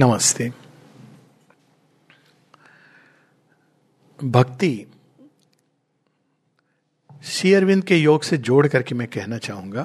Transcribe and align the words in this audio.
नमस्ते। 0.00 0.50
भक्ति 4.18 4.86
श्री 7.24 7.52
अरविंद 7.54 7.82
के 7.84 7.96
योग 7.96 8.22
से 8.22 8.36
जोड़ 8.38 8.66
करके 8.66 8.94
मैं 8.94 9.08
कहना 9.08 9.38
चाहूँगा, 9.38 9.82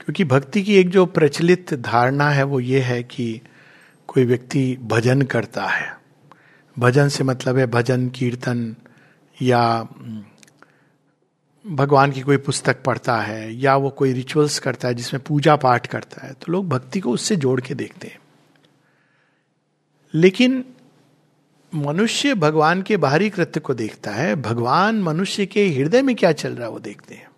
क्योंकि 0.00 0.24
भक्ति 0.24 0.62
की 0.62 0.76
एक 0.76 0.90
जो 0.90 1.04
प्रचलित 1.08 1.74
धारणा 1.74 2.30
है 2.30 2.44
वो 2.44 2.60
ये 2.60 2.80
है 2.80 3.02
कि 3.02 3.40
कोई 4.08 4.24
व्यक्ति 4.24 4.64
भजन 4.82 5.22
करता 5.26 5.66
है। 5.66 5.96
भजन 6.76 7.08
से 7.08 7.24
मतलब 7.24 7.58
है 7.58 7.66
भजन, 7.66 8.08
कीर्तन 8.08 8.74
या 9.38 9.88
भगवान 11.64 12.12
की 12.12 12.20
कोई 12.20 12.36
पुस्तक 12.40 12.82
पढ़ता 12.82 13.20
है 13.20 13.54
या 13.54 13.76
वो 13.76 13.90
कोई 13.90 14.12
रिचुअल्स 14.12 14.58
करता 14.58 14.88
है 14.88 14.94
जिसमें 14.94 15.22
पूजा 15.22 15.56
पाठ 15.58 15.86
करता 15.86 16.26
है 16.26 16.32
तो 16.32 16.52
लोग 16.52 16.68
भक्ति 16.68 17.00
को 17.00 17.12
उससे 17.12 17.36
जोड़ 17.36 17.60
के 17.60 17.74
देखते 17.74 18.08
हैं। 18.08 18.18
लेकिन 20.14 20.64
मनुष्य 21.74 22.34
भगवान 22.34 22.82
के 22.82 22.96
बाहरी 22.96 23.30
कृत्य 23.30 23.60
को 23.60 23.74
देखता 23.74 24.10
है, 24.10 24.36
भगवान 24.36 25.02
मनुष्य 25.02 25.46
के 25.46 25.68
हृदय 25.68 26.02
में 26.02 26.16
क्या 26.16 26.32
चल 26.32 26.52
रहा 26.52 26.66
है 26.66 26.72
वो 26.72 26.78
देखते 26.78 27.14
हैं। 27.14 27.30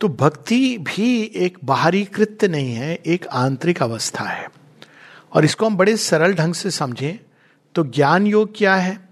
तो 0.00 0.08
भक्ति 0.08 0.78
भी 0.78 1.22
एक 1.22 1.58
बाहरी 1.64 2.04
कृत्य 2.04 2.48
नहीं 2.48 2.74
है, 2.74 2.94
एक 3.06 3.26
आंतरिक 3.26 3.82
अवस्था 3.82 4.24
है। 4.24 4.50
और 5.32 5.44
इसको 5.44 5.66
हम 5.66 5.76
बड़े 5.76 5.96
सरल 5.96 6.34
ढंग 6.34 6.54
से 6.54 6.70
समझें 6.70 7.18
तो 7.74 7.84
ज्ञान 7.84 8.26
योग 8.26 8.52
क्या 8.56 8.74
है? 8.76 9.08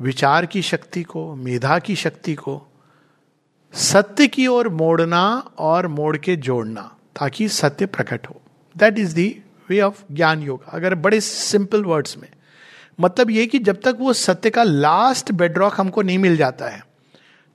विचार 0.00 0.46
की 0.46 0.62
शक्ति 0.62 1.02
को, 1.02 1.34
मेधा 1.34 1.78
की 1.78 1.96
शक्ति 1.96 2.34
को, 2.34 2.72
सत्य 3.72 4.26
की 4.26 4.46
ओर 4.46 4.68
मोड़ना 4.68 5.50
और 5.58 5.86
मोड़ 5.86 6.16
के 6.16 6.36
जोड़ना, 6.36 6.96
ताकि 7.20 7.48
सत्य 7.48 7.86
प्रकट 7.86 8.26
हो। 8.26 8.40
That 8.76 8.98
is 8.98 9.14
the 9.14 9.41
way 9.72 9.80
of 9.80 10.02
Gyan 10.12 10.42
Yog, 10.42 10.64
अगर 10.68 10.94
बड़े 10.94 11.20
सिंपल 11.20 11.84
वर्ड्स 11.84 12.16
में। 12.18 12.28
मतलब 12.98 13.30
ये 13.30 13.46
कि 13.46 13.58
जब 13.58 13.80
तक 13.80 13.96
वो 13.98 14.12
सत्य 14.12 14.50
का 14.50 14.62
लास्ट 14.62 15.32
बेडरॉक 15.32 15.80
हमको 15.80 16.02
नहीं 16.02 16.18
मिल 16.18 16.36
जाता 16.36 16.68
है, 16.68 16.82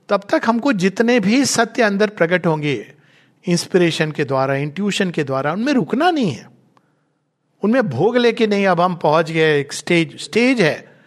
तब 0.08 0.24
तक 0.30 0.42
हमको 0.46 0.72
जितने 0.74 1.18
भी 1.20 1.44
सत्य 1.44 1.82
अंदर 1.82 2.10
प्रकट 2.10 2.46
होंगे 2.46 2.74
इंस्पिरेशन 3.44 4.12
के 4.12 4.24
द्वारा 4.24 4.54
इंट्यूशन 4.56 5.10
के 5.10 5.24
द्वारा, 5.24 5.52
उनमें 5.52 5.72
रुकना 5.72 6.10
नहीं 6.10 6.30
है। 6.30 6.46
उनमें 7.62 7.88
भोग 7.88 8.16
लेके 8.16 8.46
नहीं, 8.46 8.66
अब 8.66 8.80
हम 8.80 8.94
पहुँच 8.96 9.30
गए, 9.30 9.58
एक 9.60 9.72
स्टेज 9.72 10.16
स्टेज 10.20 10.60
है, 10.60 10.98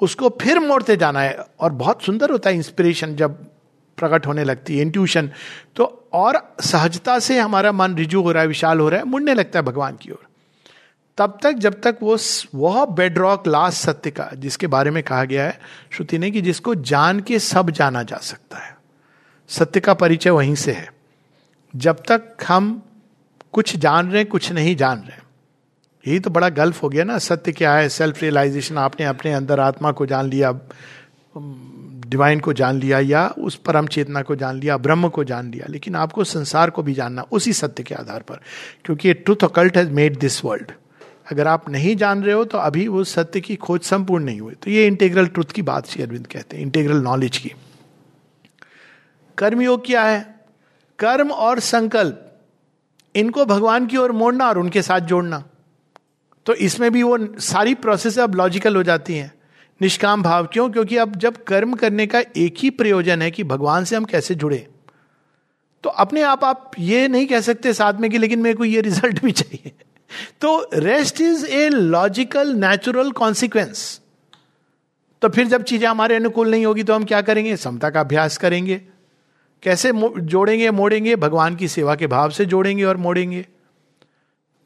उसको 0.00 0.28
फिर 0.42 0.58
मोड़ते 0.58 0.96
जाना 0.96 1.20
है, 1.20 1.38
और 1.60 1.72
बहुत 1.72 2.02
सुंदर 2.02 2.30
होता 2.30 2.50
है 2.50 2.56
इंस्पिरेशन 2.56 3.14
जब 3.16 3.44
प्रकट 3.98 4.26
होने 4.26 4.44
लगती 4.44 4.76
है 4.76 4.82
इंट्यूशन 4.82 5.30
तो 5.76 5.84
और 6.12 6.36
सहजता 6.60 7.18
से 7.18 7.38
हमारा 7.38 7.72
मन 7.72 7.94
रिजू 7.94 8.22
हो 8.22 8.32
रहा 8.32 8.42
है, 8.42 8.48
विशाल 8.48 8.80
हो 8.80 8.88
रहा 8.88 9.00
है, 9.00 9.06
मुड़ने 9.06 9.34
लगता 9.34 9.58
है 9.58 9.64
भगवान 9.64 9.96
की 9.96 10.10
ओर। 10.10 10.27
तब 11.18 11.38
तक, 11.42 11.52
जब 11.52 11.80
तक 11.80 11.98
वो 12.02 12.16
वह 12.54 12.84
बेडरॉक 12.84 13.46
लास्ट 13.46 13.78
सत्य 13.78 14.10
का, 14.10 14.30
जिसके 14.34 14.66
बारे 14.66 14.90
में 14.90 15.02
कहा 15.02 15.24
गया 15.24 15.44
है, 15.44 15.60
श्रुति 15.90 16.18
ने 16.18 16.30
कि 16.30 16.40
जिसको 16.40 16.74
जान 16.74 17.20
के 17.20 17.38
सब 17.38 17.70
जाना 17.70 18.02
जा 18.02 18.16
सकता 18.16 18.58
है। 18.58 18.76
सत्य 19.48 19.80
का 19.80 19.94
परिचय 19.94 20.30
वहीं 20.30 20.54
से 20.54 20.72
है। 20.72 20.92
जब 21.76 22.02
तक 22.08 22.44
हम 22.48 22.82
कुछ 23.52 23.76
जान 23.76 24.08
रहे 24.08 24.18
हैं, 24.18 24.28
कुछ 24.28 24.52
नहीं 24.52 24.76
जान 24.76 24.98
रहे 24.98 25.26
यही 26.06 26.20
तो 26.20 26.30
बड़ा 26.30 26.48
गल्फ 26.48 26.82
हो 26.82 26.88
गया 26.88 27.04
ना, 27.04 27.18
सत्य 27.18 27.52
क्या 27.52 27.74
है 27.74 27.88
सेल्फ 27.88 28.22
रियलाइजेशन 28.22 28.78
आपने 28.78 29.06
अपने 29.06 29.32
अंदर 29.32 29.60
आत्मा 29.60 29.92
को 29.92 30.06
जान 30.06 30.26
लिया 30.26 30.52
डिवाइन 32.08 32.40
को 32.40 32.52
जान 32.52 32.78
लिया, 32.78 32.98
या 32.98 33.26
उस 33.38 33.56
परम 33.56 33.86
चेतना 33.86 34.22
को 34.22 34.36
जान 34.36 34.56
लिया, 34.56 34.76
ब्रह्म 34.76 35.08
को 35.08 35.24
जान 35.24 35.50
लिया, 35.50 35.66
लेकिन 35.68 35.96
आपको 35.96 36.24
संसार 36.24 36.70
को 36.70 36.82
भी 36.82 36.94
जानना, 36.94 37.22
उसी 37.32 37.52
सत्य 37.52 37.82
के 37.82 37.94
आधार 37.94 38.20
पर। 38.20 38.40
क्योंकि 38.84 39.14
truth 39.14 39.44
occult 39.44 39.76
has 39.76 39.90
made 39.90 40.18
this 40.18 40.44
world 40.44 40.72
अगर 41.30 41.46
आप 41.46 41.68
नहीं 41.70 41.94
जान 41.96 42.22
रहे 42.22 42.34
हो 42.34 42.44
तो 42.44 42.58
अभी 42.58 42.86
वो 42.88 43.04
सत्य 43.04 43.40
की 43.40 43.56
खोज 43.56 43.80
संपूर्ण 43.80 44.24
नहीं 44.24 44.40
हुई। 44.40 44.54
तो 44.54 44.70
ये 44.70 44.86
इंटेग्रल 44.86 45.26
ट्रुथ 45.26 45.52
की 45.54 45.62
बात 45.62 45.86
श्री 45.86 46.02
अरविंद 46.02 46.26
कहते 46.26 46.56
हैं 46.56 46.62
इंटेग्रल 46.62 46.96
नॉलेज 46.96 47.36
की। 47.36 47.52
कर्मयोग 49.38 49.86
क्या 49.86 50.04
है? 50.04 50.34
कर्म 50.98 51.30
और 51.30 51.60
संकल्प, 51.60 52.24
इनको 53.14 53.44
भगवान 53.44 53.86
की 53.86 53.96
ओर 53.96 54.12
मोड़ना 54.12 54.48
और 54.48 54.58
उनके 54.58 54.82
साथ 54.82 55.00
जोड़ना। 55.00 55.44
तो 56.46 56.54
इसमें 56.54 56.90
भी 56.92 57.02
वो 57.02 57.18
सारी 57.38 57.74
प्रोसेस 57.74 58.18
अब 58.18 58.34
लॉजिकल 58.34 58.76
हो 58.76 58.82
जाती 58.82 59.16
हैं। 59.16 59.32
निष्काम 59.80 60.22
भाव 60.22 60.46
क्यों? 60.46 60.70
क्योंकि 60.70 60.96
अब 60.96 61.16
जब 61.16 61.44
कर्म 61.44 61.74
करने 61.74 62.06
का 62.06 62.22
एक 62.36 62.54
ही 62.58 62.70
प्रयोजन 62.70 63.22
है 63.22 63.30
कि 63.30 63.44
भगवान 63.44 63.84
से 63.84 63.96
हम 63.96 64.04
कैसे 64.04 64.34
जुड़े। 64.34 64.66
तो 65.84 65.90
अपने 65.90 66.22
आप 66.22 66.44
आप 66.44 66.70
ये 66.78 67.08
नहीं 67.08 67.26
कह 67.26 67.40
सकते 67.40 67.72
साथ 67.72 67.94
में 67.94 68.10
कि 68.10 68.18
लेकिन 68.18 68.38
मेरे 68.38 68.54
को 68.54 68.64
ये 68.64 68.80
रिज़ल्ट 68.80 69.22
भी 69.22 69.32
चाहिए। 69.32 69.72
तो 70.40 70.70
rest 70.74 71.20
is 71.20 71.46
a 71.46 71.68
logical 71.68 72.54
natural 72.54 73.10
consequence 73.10 74.00
तो 75.22 75.28
फिर 75.28 75.46
जब 75.46 75.62
चीज़ें 75.62 75.88
हमारे 75.88 76.16
अनुकूल 76.16 76.50
नहीं 76.50 76.66
होगी 76.66 76.82
तो 76.82 76.94
हम 76.94 77.04
क्या 77.04 77.20
करेंगे? 77.20 77.56
समता 77.56 77.90
का 77.90 78.00
अभ्यास 78.00 78.36
करेंगे। 78.36 78.82
कैसे 79.62 79.92
जोड़ेंगे, 80.18 80.70
मोड़ेंगे? 80.70 81.16
भगवान 81.16 81.56
की 81.56 81.68
सेवा 81.68 81.94
के 81.94 82.06
भाव 82.06 82.30
से 82.30 82.44
जोड़ेंगे 82.44 82.84
और 82.84 82.96
मोड़ेंगे। 82.96 83.46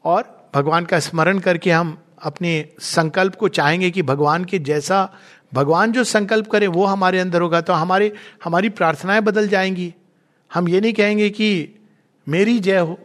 और 0.03 0.49
भगवान 0.55 0.85
का 0.85 0.99
स्मरण 0.99 1.39
करके 1.39 1.71
हम 1.71 1.97
अपने 2.21 2.69
संकल्प 2.79 3.35
को 3.35 3.47
चाहेंगे 3.47 3.91
कि 3.91 4.01
भगवान 4.01 4.45
के 4.45 4.59
जैसा, 4.59 5.13
भगवान 5.53 5.91
जो 5.91 6.03
संकल्प 6.03 6.47
करे, 6.47 6.67
वो 6.67 6.85
हमारे 6.85 7.19
अंदर 7.19 7.41
होगा। 7.41 7.61
तो 7.61 7.73
हमारे, 7.73 8.13
हमारी 8.43 8.69
प्रार्थनाएँ 8.69 9.21
बदल 9.21 9.47
जाएँगी। 9.47 9.93
हम 10.53 10.69
ये 10.69 10.81
नहीं 10.81 10.93
कहेंगे 10.93 11.29
कि 11.29 11.69
मेरी 12.29 12.59
जय 12.59 12.77
हो। 12.77 12.99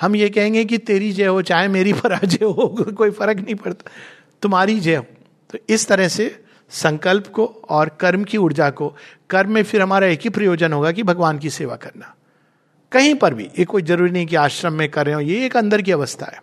हम 0.00 0.16
ये 0.16 0.30
कहेंगे 0.30 0.64
कि 0.64 0.78
तेरी 0.78 1.12
जय 1.12 1.26
हो, 1.26 1.42
चाहे 1.42 1.68
मेरी 1.68 1.92
पराजय 2.04 2.44
हो, 2.44 2.84
कोई 2.96 3.10
फ़र्क 3.10 3.38
नहीं 3.38 3.54
पड़ता। 3.54 3.90
तुम्हारी 4.42 4.80
जय 4.80 4.96
हो। 4.96 5.06
तो 5.50 5.58
इस 5.68 5.88
तरह 5.88 6.08
से 6.08 6.44
संकल्प 6.70 7.26
को 7.26 7.46
और 7.68 7.88
कर्म 7.88 8.24
की 8.24 8.36
ऊर्जा 8.36 8.70
को, 8.70 8.96
कर्म 9.30 9.52
में 9.52 9.62
फिर 9.62 9.82
हमारा 9.82 10.06
एक 10.06 10.20
ही 10.20 10.30
प्रयोजन 10.30 10.72
होगा 10.72 10.92
कि 10.92 11.02
भगवान 11.02 11.38
की 11.38 11.50
सेवा 11.50 11.76
करना। 11.76 12.14
कहीं 12.92 13.14
पर 13.14 13.34
भी, 13.34 13.44
ये 13.44 13.64
कोई 13.64 13.82
ज़रूरी 13.82 14.10
नहीं 14.10 14.26
कि 14.26 14.36
आश्रम 14.36 14.72
में 14.72 14.90
कर 14.90 15.06
रहे 15.06 15.14
हो, 15.14 15.20
ये 15.20 15.46
एक 15.46 15.56
अंदर 15.56 15.82
की 15.82 15.92
अवस्था 15.92 16.26
है। 16.26 16.42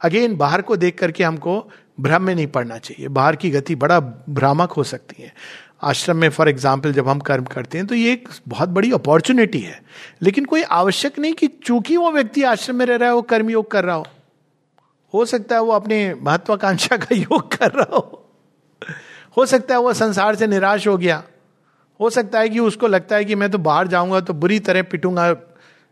अगेन, 0.00 0.36
बाहर 0.36 0.62
को 0.62 0.76
देख 0.76 0.98
करके 0.98 1.24
हमको 1.24 1.70
भ्रम 2.00 2.22
में 2.22 2.34
नहीं 2.34 2.46
पड़ना 2.46 2.78
चाहिए। 2.78 3.08
बाहर 3.08 3.36
की 3.36 3.50
गति 3.50 3.74
बड़ा 3.74 4.00
भ्रामक 4.28 4.72
हो 4.72 4.84
सकती 4.84 5.22
है। 5.22 5.34
आश्रम 5.82 6.16
में 6.16 6.28
फॉर 6.30 6.48
एग्ज़ाम्पल 6.48 6.92
जब 6.92 7.08
हम 7.08 7.18
कर्म 7.20 7.44
करते 7.44 7.78
हैं 7.78 7.86
तो 7.86 7.94
ये 7.94 8.12
एक 8.12 8.28
बहुत 8.48 8.68
बड़ी 8.68 8.92
अपॉर्चुनिटी 8.92 9.60
है। 9.60 9.80
लेकिन 10.22 10.44
कोई 10.44 10.62
आवश्यक 10.62 11.18
नहीं 11.18 11.32
कि 11.32 11.46
चूँकि 11.46 11.96
वो 11.96 12.10
व्यक्ति 12.12 12.42
आश्रम 12.42 12.76
में 12.76 12.86
रह 12.86 12.96
रहा 12.96 13.08
है, 13.08 13.14
वो 13.14 13.22
कर्म 13.22 13.50
योग 13.50 13.70
कर 13.70 13.84
रहा 13.84 13.96
हो। 13.96 14.06
हो 15.14 15.24
सकता 15.24 15.54
है 15.54 15.62
वो 15.62 15.72
अपने 15.72 16.14
महत्वाकांक्षा 16.14 16.96
का 16.96 17.14
योग 17.14 17.56
कर 17.56 17.70
रहा 17.70 17.96
हो। 17.96 18.22
हो 19.36 19.46
सकता 19.46 19.74
है 19.74 19.80
वो 19.80 19.92
संसार 19.94 20.34
से 20.34 20.46
निराश 20.46 20.86
हो 20.88 20.96
गया। 20.98 21.22
हो 22.00 22.10
सकता 22.10 22.38
है 22.38 22.48
कि 22.48 22.58
उसको 22.58 22.86
लगता 22.86 23.16
है 23.16 23.24
कि 23.24 23.34
मैं 23.34 23.50
तो 23.50 23.58
बाहर 23.58 23.88
जाऊँगा 23.88 24.20
तो 24.20 24.34
बुरी 24.34 24.58
तरह 24.60 24.82
पिटूँगा। 24.82 25.34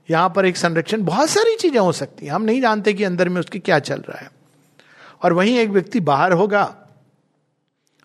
यहाँ 0.09 0.33
पर 0.37 0.47
एक 0.47 0.57
संरक्षण, 0.57 1.03
बहुत 1.03 1.31
सारी 1.31 1.55
चीज़ें 1.57 1.79
हो 1.81 1.93
सकती 1.93 2.27
हैं। 2.27 2.33
हम 2.33 2.43
नहीं 2.43 2.61
जानते 2.61 2.93
कि 2.93 3.05
अंदर 3.05 3.29
में 3.29 3.41
उसके 3.41 3.59
क्या 3.59 3.79
चल 3.79 4.01
रहा 4.01 4.19
है। 4.19 4.31
और 5.23 5.33
वहीं 5.33 5.57
एक 5.59 5.69
व्यक्ति 5.69 6.01
बाहर 6.01 6.33
होगा, 6.33 6.75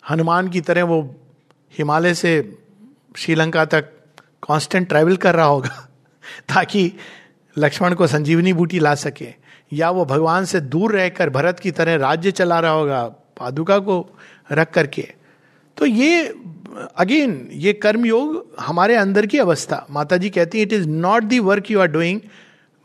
हनुमान 0.04 0.48
की 0.50 0.62
तरह 0.62 0.84
वो 0.84 1.02
हिमालय 1.78 2.14
से 2.14 2.58
श्रीलंका 3.16 3.66
तक 3.66 3.82
कांस्टेंट 4.48 4.88
ट्रैवल 4.90 5.18
कर 5.18 5.36
रहा 5.36 5.46
होगा 5.46 5.90
ताकि 6.50 6.94
लक्ष्मण 7.58 7.94
को 7.94 8.08
संजीवनी 8.08 8.54
बूटी 8.54 8.80
ला 8.80 8.96
सके। 8.96 9.34
या 9.74 9.90
वो 9.90 10.06
भगवान 10.06 10.46
से 10.46 10.60
दूर 10.60 10.92
रहकर 10.92 11.30
भरत 11.30 11.60
की 11.60 11.72
तरह 11.72 11.96
राज्य 11.96 12.32
चला 12.32 12.60
रहा 12.60 12.72
होगा, 12.72 13.04
पादुका 13.40 13.80
को 13.80 14.18
रख 14.52 14.74
करके। 14.74 15.08
तो 15.78 15.86
ये 15.86 16.26
अगेन 16.98 17.50
ये 17.52 17.74
कर्म 17.74 18.06
योग 18.06 18.56
हमारे 18.60 18.96
अंदर 18.96 19.26
की 19.26 19.38
अवस्था। 19.38 19.86
माता 19.92 20.18
जी 20.18 20.30
कहती 20.30 20.58
है 20.58 20.64
it 20.64 20.74
is 20.74 20.88
not 20.88 21.24
the 21.24 21.40
work 21.40 21.72
you 21.72 21.80
are 21.80 21.88
doing 21.88 22.22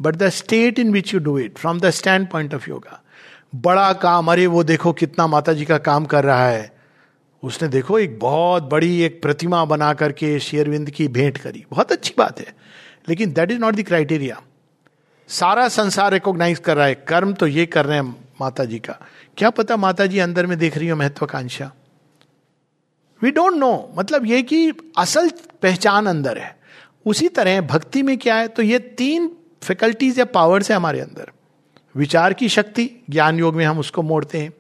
but 0.03 0.17
the 0.17 0.29
state 0.29 0.79
in 0.79 0.93
which 0.93 1.15
you 1.15 1.21
do 1.21 1.39
it 1.39 1.59
from 1.59 1.81
the 1.81 1.91
standpoint 2.29 2.55
of 2.55 2.71
yoga 2.71 3.01
बड़ा 3.55 3.93
काम, 3.93 4.33
अरे 4.33 4.47
वो 4.47 4.65
देखो 4.65 4.93
कितना 4.93 5.27
माता 5.27 5.53
जी 5.53 5.65
का 5.65 5.79
काम 5.79 6.05
कर 6.05 6.25
रहा 6.25 6.49
है। 6.49 6.74
उसने 7.45 7.69
देखो 7.69 7.99
एक 7.99 8.19
बहुत 8.19 8.63
बड़ी 8.63 9.03
एक 9.03 9.23
प्रतिमा 9.23 9.65
बना 9.65 9.95
करके 9.95 10.39
शेरविंद 10.41 10.91
की 10.91 11.09
भेंट 11.09 11.39
करी। 11.39 11.65
बहुत 11.71 11.93
अच्छी 11.93 12.15
बात 12.19 12.41
है। 12.41 12.55
लेकिन 13.09 13.33
that 13.33 13.51
is 13.51 13.59
not 13.59 13.75
the 13.75 13.83
criteria 13.83 14.43
सारा 15.29 15.69
संसार 15.69 16.13
रिकॉग्नाइज 16.13 16.59
कर 16.59 16.77
रहा 16.77 16.87
है। 16.87 16.95
कर्म 16.95 17.33
तो 17.33 17.47
ये 17.47 17.67
कर 17.67 17.87
रहे 17.87 17.99
हैं 17.99 18.17
माता 18.41 18.65
जी 18.65 18.79
का। 18.79 19.01
क्या 19.37 19.51
पता 19.51 19.77
माता 19.77 20.07
जी 20.07 20.19
अंदर 20.19 20.47
में 20.47 20.59
देख 20.59 20.79
रही 20.79 20.89
हो 20.89 20.97
महत्वाकांक्षा? 20.97 21.73
वी 23.23 23.31
डोंट 23.31 23.53
नो 23.53 23.95
मतलब 23.99 24.27
ये 24.27 24.43
कि 24.43 24.73
असल 24.99 25.31
पहचान 25.63 26.07
अंदर 26.07 26.39
है। 26.39 26.59
उसी 27.07 27.29
तरह 27.29 27.61
भक्ति 27.61 28.03
में 28.03 28.19
क्या 28.19 28.35
है? 28.35 28.49
तो 28.49 28.63
ये 28.63 28.79
तीन 28.79 29.37
फैकल्टीज 29.63 30.19
या 30.19 30.25
पावर्स 30.25 30.71
है 30.71 30.77
हमारे 30.77 31.01
अंदर। 31.01 31.31
विचार 31.97 32.33
की 32.33 32.49
शक्ति, 32.49 32.91
ज्ञान 33.11 33.39
योग 33.39 33.55
में 33.55 33.65
हम 33.65 33.79
उसको 33.79 34.03
मोड़ते 34.03 34.39
हैं। 34.39 34.53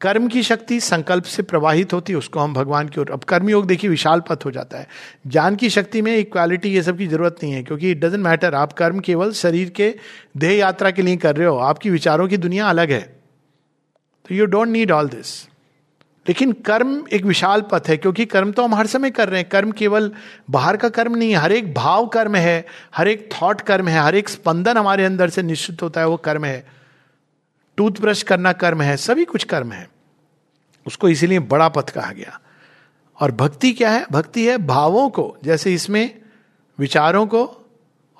कर्म 0.00 0.26
की 0.28 0.42
शक्ति 0.42 0.78
संकल्प 0.80 1.24
से 1.24 1.42
प्रवाहित 1.42 1.92
होती 1.92 2.12
है, 2.12 2.18
उसको 2.18 2.40
हम 2.40 2.54
भगवान 2.54 2.88
की 2.88 3.00
ओर 3.00 3.10
अब 3.10 3.24
कर्म 3.24 3.50
योग 3.50 3.66
देखिए, 3.66 3.90
विशाल 3.90 4.20
पथ 4.20 4.44
हो 4.44 4.50
जाता 4.50 4.78
है। 4.78 4.86
ज्ञान 5.26 5.56
की 5.56 5.70
शक्ति 5.70 6.02
में 6.02 6.16
इक्वालिटी 6.16 6.68
ये 6.68 6.82
सब 6.82 6.98
की 6.98 7.06
ज़रूरत 7.06 7.36
नहीं 7.42 7.52
है, 7.52 7.62
क्योंकि 7.62 7.90
इट 7.90 8.00
डजेंट 8.00 8.24
मैटर 8.24 8.54
आप 8.54 8.72
कर्म 8.72 9.00
केवल 9.00 9.32
शरीर 9.32 9.70
के 9.70 9.94
देह 10.36 10.52
यात्रा 10.52 10.90
के 10.90 11.02
लिए 11.02 11.16
कर 11.16 11.36
रहे 11.36 11.48
हो, 11.48 11.56
आपकी 11.56 11.90
विचारों 11.90 12.28
की 12.28 12.36
दुनिया 12.36 12.68
अलग 12.68 12.92
है। 12.92 13.00
तो 14.24 14.34
you 14.34 14.46
don't 14.46 14.68
need 14.68 14.90
all 14.90 15.08
this 15.08 15.42
लेकिन 16.26 16.52
कर्म 16.66 17.04
एक 17.12 17.24
विशाल 17.24 17.60
पथ 17.62 17.88
है, 17.88 17.96
क्योंकि 17.96 18.24
कर्म 18.26 18.52
तो 18.52 18.64
हम 18.64 18.74
हर 18.74 18.86
समय 18.86 19.10
कर 19.10 19.28
रहे 19.28 19.40
हैं। 19.40 19.48
कर्म 19.48 19.72
केवल 19.72 20.10
बाहर 20.50 20.76
का 20.76 20.88
कर्म 20.88 21.16
नहीं 21.16 21.30
है, 21.30 21.36
हर 21.36 21.52
एक 21.52 21.72
भाव 21.74 22.06
कर्म 22.06 22.36
है, 22.36 22.64
हर 22.94 23.08
एक 23.08 23.28
थॉट 23.32 23.60
कर्म 23.60 23.88
है, 23.88 23.98
हर 24.00 24.14
एक 24.14 24.28
स्पंदन 24.28 24.76
हमारे 24.76 25.04
अंदर 25.04 25.30
से 25.30 25.42
निश्चित 25.42 25.82
होता 25.82 26.00
है, 26.00 26.06
वो 26.06 26.16
कर्म 26.16 26.44
है। 26.44 26.83
टूथब्रश 27.76 28.22
करना 28.22 28.52
कर्म 28.52 28.82
है, 28.82 28.96
सभी 28.96 29.24
कुछ 29.24 29.44
कर्म 29.44 29.72
है। 29.72 29.90
उसको 30.86 31.08
इसीलिए 31.08 31.38
बड़ा 31.38 31.68
पथ 31.68 31.90
कहा 31.90 32.12
गया। 32.12 32.40
और 33.20 33.32
भक्ति 33.32 33.72
क्या 33.72 33.90
है? 33.90 34.06
भक्ति 34.12 34.46
है 34.46 34.58
भावों 34.58 35.10
को, 35.10 35.36
जैसे 35.44 35.74
इसमें 35.74 36.22
विचारों 36.78 37.26
को 37.26 37.70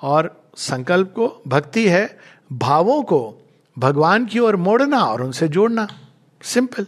और 0.01 0.49
संकल्प 0.55 1.13
को। 1.15 1.41
भक्ति 1.47 1.89
है 1.89 2.19
भावों 2.51 3.03
को, 3.03 3.47
भगवान 3.79 4.25
की 4.25 4.39
ओर 4.39 4.55
मोड़ना 4.55 4.99
और 4.99 5.21
उनसे 5.21 5.47
जोड़ना। 5.47 5.87
सिंपल। 6.43 6.87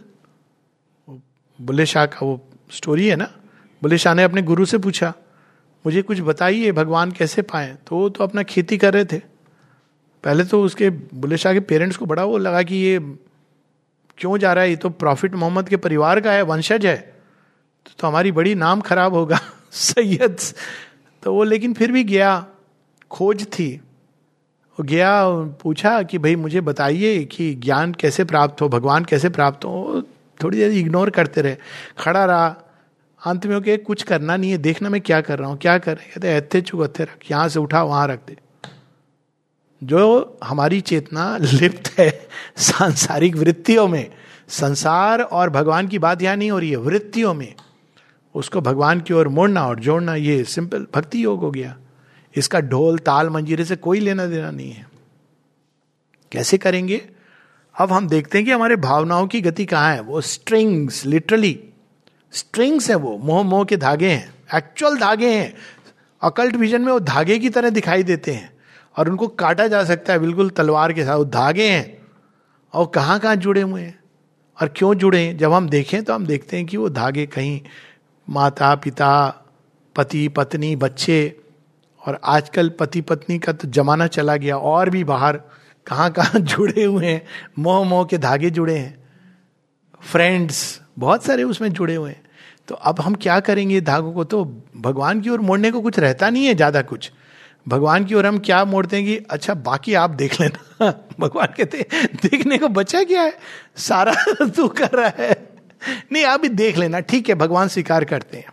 बुल्ले 1.60 1.86
शाह 1.86 2.06
का 2.06 2.26
वो 2.26 2.48
स्टोरी 2.70 3.08
है 3.08 3.16
ना? 3.16 3.32
बुल्ले 3.82 3.98
शाह 3.98 4.14
ने 4.14 4.22
अपने 4.22 4.42
गुरु 4.42 4.64
से 4.64 4.78
पूछा, 4.78 5.14
मुझे 5.86 6.02
कुछ 6.02 6.20
बताइए, 6.20 6.72
भगवान 6.72 7.12
कैसे 7.12 7.42
पाए? 7.42 7.76
तो 7.86 7.96
वो 7.96 8.08
तो 8.08 8.24
अपना 8.24 8.42
खेती 8.42 8.78
कर 8.78 8.94
रहे 8.94 9.04
थे। 9.04 9.37
पहले 10.24 10.44
तो 10.44 10.62
उसके 10.62 10.90
बुले 10.90 11.36
शाह 11.36 11.52
के 11.52 11.60
पेरेंट्स 11.60 11.96
को 11.96 12.06
बड़ा 12.06 12.24
वो 12.24 12.38
लगा 12.38 12.62
कि 12.62 12.76
ये 12.76 12.98
क्यों 14.18 14.38
जा 14.38 14.52
रहा 14.52 14.64
है? 14.64 14.70
ये 14.70 14.76
तो 14.76 14.90
प्रॉफिट 14.90 15.34
मोहम्मद 15.34 15.68
के 15.68 15.76
परिवार 15.76 16.20
का 16.20 16.32
है 16.32 16.42
वंशज 16.42 16.86
है। 16.86 16.96
तो, 17.86 17.92
तो 17.98 18.06
हमारी 18.06 18.32
बड़ी 18.32 18.54
नाम 18.54 18.80
खराब 18.80 19.14
होगा 19.14 19.40
सैयद। 19.72 20.36
तो 21.22 21.34
वो 21.34 21.44
लेकिन 21.44 21.74
फिर 21.74 21.92
भी 21.92 22.04
गया 22.04 22.46
खोज 23.10 23.44
थी। 23.44 23.80
वो 24.78 24.84
गया 24.84 25.24
पूछा 25.62 26.02
कि 26.02 26.18
भाई 26.18 26.36
मुझे 26.36 26.60
बताइए 26.60 27.24
कि 27.24 27.54
ज्ञान 27.54 27.92
कैसे 27.92 28.24
प्राप्त 28.24 28.60
हो 28.60 28.68
भगवान 28.68 29.04
कैसे 29.04 29.28
प्राप्त 29.28 29.64
हो। 29.64 30.02
थोड़ी 30.42 30.58
देर 30.58 30.70
इग्नोर 30.70 31.10
करते 31.10 31.42
रहे 31.42 31.56
खड़ा 31.98 32.24
रहा। 32.24 32.56
अंत 33.26 33.46
में 33.46 33.56
ओके 33.56 33.76
कुछ 33.76 34.02
करना 34.02 34.36
नहीं 34.36 34.50
है 34.50 34.58
देखना 34.58 34.88
मैं 34.88 35.00
क्या 35.00 35.20
कर 35.20 35.38
रहा 35.38 35.48
हूँ 35.48 35.58
क्या 35.58 35.78
कर 35.78 35.96
रहे 35.96 36.10
कहते 36.10 36.28
ऐथे 36.28 36.60
चुक 36.60 36.80
अथे 36.80 37.04
रख 37.04 37.30
यहाँ 37.30 37.48
से 37.48 37.58
उठा 37.58 37.82
वहाँ 37.82 38.08
रख 38.08 38.20
दे। 38.26 38.36
जो 39.82 40.38
हमारी 40.44 40.80
चेतना 40.80 41.36
लिप्त 41.36 41.98
है 41.98 42.28
सांसारिक 42.56 43.36
वृत्तियों 43.36 43.88
में, 43.88 44.10
संसार 44.48 45.20
और 45.20 45.50
भगवान 45.50 45.88
की 45.88 45.98
बात 45.98 46.22
यहाँ 46.22 46.36
नहीं 46.36 46.50
हो 46.50 46.58
रही 46.58 46.70
है, 46.70 46.76
वृत्तियों 46.76 47.34
में, 47.34 47.54
उसको 48.34 48.60
भगवान 48.60 49.00
की 49.00 49.14
ओर 49.14 49.28
मोड़ना 49.28 49.66
और 49.66 49.80
जोड़ना, 49.80 50.14
ये 50.14 50.44
सिंपल 50.44 50.86
भक्ति 50.94 51.24
योग 51.24 51.40
हो 51.40 51.50
गया। 51.50 51.76
इसका 52.36 52.60
ढोल, 52.60 52.98
ताल, 52.98 53.28
मंजीरे 53.28 53.64
से 53.64 53.76
कोई 53.76 54.00
लेना 54.00 54.26
देना 54.26 54.50
नहीं 54.50 54.72
है। 54.72 54.88
कैसे 56.32 56.58
करेंगे? 56.58 57.08
अब 57.80 57.92
हम 57.92 58.08
देखते 58.08 58.38
हैं 58.38 58.44
कि 58.44 58.52
हमारे 58.52 58.76
भावनाओं 58.76 59.26
की 59.26 59.40
गति 59.40 59.64
कहाँ 59.64 59.94
है। 59.94 60.00
वो 60.00 60.20
स्ट्रिंग्स 60.20 61.06
लिटरली 61.06 61.60
स्ट्रिंग्स 62.32 62.90
है 62.90 62.96
वो, 62.96 63.18
मोह 63.18 63.42
मोह 63.42 63.64
के 63.64 63.76
धागे 63.76 64.10
हैं 64.10 64.34
एक्चुअल 64.54 64.98
धागे 64.98 65.30
हैं। 65.30 65.54
अकल्ट 66.22 66.56
विजन 66.56 66.80
में 66.80 66.92
वो 66.92 67.00
धागे 67.00 67.38
की 67.38 67.48
तरह 67.48 67.70
दिखाई 67.70 68.02
देते 68.02 68.32
हैं। 68.32 68.57
और 68.98 69.08
उनको 69.08 69.28
काटा 69.28 69.68
जा 69.68 69.84
सकता 69.84 70.12
है, 70.12 70.18
बिल्कुल 70.18 70.50
तलवार 70.50 70.92
के 70.92 71.04
साथ। 71.04 71.24
धागे 71.24 71.68
हैं 71.68 71.98
और 72.74 72.86
कहाँ 72.86 73.18
कहाँ 73.20 73.36
जुड़े 73.36 73.60
हुए 73.62 73.82
हैं? 73.82 73.98
और 74.62 74.68
क्यों 74.68 74.94
जुड़े 74.94 75.26
हैं? 75.26 75.36
जब 75.36 75.52
हम 75.52 75.68
देखें 75.68 76.04
तो 76.04 76.14
हम 76.14 76.26
देखते 76.26 76.56
हैं 76.56 76.66
कि 76.66 76.76
वो 76.76 76.88
धागे 76.88 77.26
कहीं 77.26 77.60
माता, 78.30 78.74
पिता, 78.74 79.44
पति, 79.96 80.28
पत्नी, 80.28 80.76
बच्चे 80.76 81.36
और 82.06 82.20
आजकल 82.24 82.68
पति, 82.68 83.00
पत्नी 83.00 83.38
का 83.38 83.52
तो 83.52 83.68
जमाना 83.68 84.06
चला 84.06 84.36
गया, 84.36 84.56
और 84.56 84.90
भी 84.90 85.04
बाहर 85.04 85.40
कहाँ 85.86 86.10
कहाँ 86.10 86.40
जुड़े 86.40 86.84
हुए 86.84 87.06
हैं, 87.06 87.22
मोह 87.58 87.84
मोह 87.84 88.04
के 88.04 88.18
धागे 88.18 88.50
जुड़े 88.50 88.78
हैं। 88.78 89.04
फ्रेंड्स 90.00 90.80
बहुत 90.98 91.24
सारे 91.24 91.42
उसमें 91.42 91.72
जुड़े 91.72 91.94
हुए 91.94 92.10
हैं। 92.10 92.22
तो 92.68 92.74
अब 92.74 93.00
हम 93.00 93.14
क्या 93.14 93.40
करेंगे 93.40 93.80
धागों 93.80 94.12
को? 94.12 94.24
तो 94.24 94.62
भगवान 94.76 95.20
की 95.20 95.30
ओर 95.30 95.40
मोड़ने 95.40 95.70
को 95.70 95.80
कुछ 95.80 95.98
रहता 95.98 96.30
नहीं 96.30 96.46
है, 96.46 96.54
ज़्यादा 96.54 96.82
कुछ। 96.82 97.12
भगवान 97.68 98.04
की 98.04 98.14
ओर 98.14 98.26
हम 98.26 98.38
क्या 98.38 98.64
मोड़ते 98.64 98.96
हैं 98.96 99.06
कि 99.06 99.16
अच्छा 99.16 99.54
बाकी 99.54 99.94
आप 99.94 100.10
देख 100.10 100.40
लेना। 100.40 101.04
भगवान 101.20 101.46
कहते 101.46 101.86
देखने 101.94 102.58
को 102.58 102.68
बचा 102.68 103.04
क्या 103.04 103.22
है? 103.22 103.38
सारा 103.76 104.14
तू 104.48 104.68
कर 104.68 104.90
रहा 104.90 105.12
है। 105.18 105.48
नहीं, 106.12 106.24
आप 106.24 106.40
भी 106.40 106.48
देख 106.48 106.78
लेना, 106.78 107.00
ठीक 107.00 107.28
है, 107.28 107.34
भगवान 107.34 107.68
स्वीकार 107.68 108.04
करते 108.04 108.36
हैं। 108.36 108.52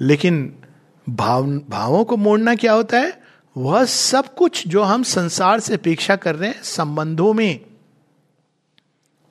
लेकिन 0.00 0.56
भाव, 1.08 1.44
भावों 1.44 2.04
को 2.04 2.16
मोड़ना 2.16 2.54
क्या 2.54 2.72
होता 2.72 2.98
है? 2.98 3.22
वह 3.56 3.84
सब 3.84 4.34
कुछ 4.34 4.68
जो 4.68 4.82
हम 4.82 5.02
संसार 5.02 5.60
से 5.60 5.74
अपेक्षा 5.74 6.16
कर 6.16 6.36
रहे 6.36 6.48
हैं, 6.48 6.62
संबंधों 6.62 7.34
में, 7.34 7.60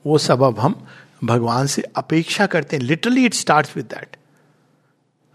वो 0.05 0.17
सब 0.17 0.43
अब 0.43 0.59
हम 0.59 0.87
भगवान 1.23 1.67
से 1.67 1.81
अपेक्षा 1.81 2.45
करते 2.45 2.75
हैं। 2.75 2.83
Literally 2.83 3.25
it 3.25 3.33
start 3.33 3.69
with 3.75 3.85
that 3.85 4.17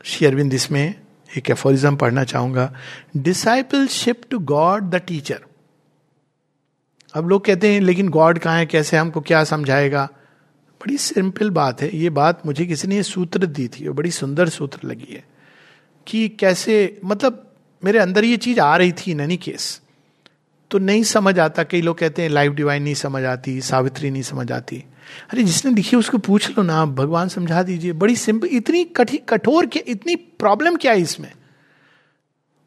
Sri Aurobindo 0.04 0.54
इसमें 0.54 1.03
एक 1.36 1.50
एफोरिज्म 1.50 1.96
पढ़ना 1.96 2.24
चाहूँगा। 2.24 2.72
Discipleship 3.16 4.22
to 4.30 4.38
God 4.38 4.90
the 4.90 4.94
teacher 4.96 5.44
अब 7.14 7.28
लोग 7.28 7.44
कहते 7.44 7.72
हैं, 7.72 7.80
लेकिन 7.80 8.08
गॉड 8.08 8.38
कहाँ 8.38 8.58
है? 8.58 8.66
कैसे? 8.66 8.96
हमको 8.96 9.20
क्या 9.20 9.42
समझाएगा? 9.44 10.04
बड़ी 10.80 10.96
सिंपल 10.98 11.50
बात 11.50 11.82
है। 11.82 11.90
ये 11.96 12.10
बात 12.10 12.46
मुझे 12.46 12.66
किसी 12.66 12.88
ने 12.88 13.02
सूत्र 13.02 13.46
दी 13.46 13.68
थी, 13.68 13.86
और 13.86 13.94
बड़ी 13.94 14.10
सुंदर 14.10 14.48
सूत्र 14.48 14.88
लगी 14.88 15.12
है 15.12 15.24
कि 16.06 16.28
कैसे 16.28 17.00
मतलब 17.04 17.40
मेरे 17.82 17.98
अंदर 17.98 18.24
ये 18.24 18.36
चीज़ 18.36 18.60
आ 18.60 18.76
रही 18.76 18.92
थी 18.92 19.10
इन 19.10 19.20
एनी 19.20 19.36
केस 19.36 19.80
तो 20.70 20.78
नहीं 20.78 21.02
समझ 21.02 21.38
आता। 21.38 21.62
कई 21.62 21.80
लोग 21.82 21.98
कहते 21.98 22.22
हैं, 22.22 22.28
लाइफ 22.28 22.52
डिवाइन 22.52 22.82
नहीं 22.82 22.94
समझ 22.94 23.22
आती, 23.24 23.60
सावित्री 23.60 24.10
नहीं 24.10 24.22
समझ 24.22 24.50
आती। 24.52 24.82
अरे 25.32 25.42
जिसने 25.42 25.72
लिखी 25.72 25.96
उसको 25.96 26.18
पूछ 26.18 26.50
लो 26.50 26.62
ना, 26.62 26.86
भगवान 26.86 27.28
समझा 27.28 27.62
दीजिए। 27.62 27.92
बड़ी 27.92 28.16
सिंपल 28.16 28.48
इतनी 28.52 28.84
कठी, 28.84 29.16
कठोर 29.16 29.66
क्या 29.66 29.82
इतनी 29.86 30.16
प्रॉब्लम 30.16 30.76
क्या 30.76 30.92
है 30.92 31.00
इसमें? 31.00 31.32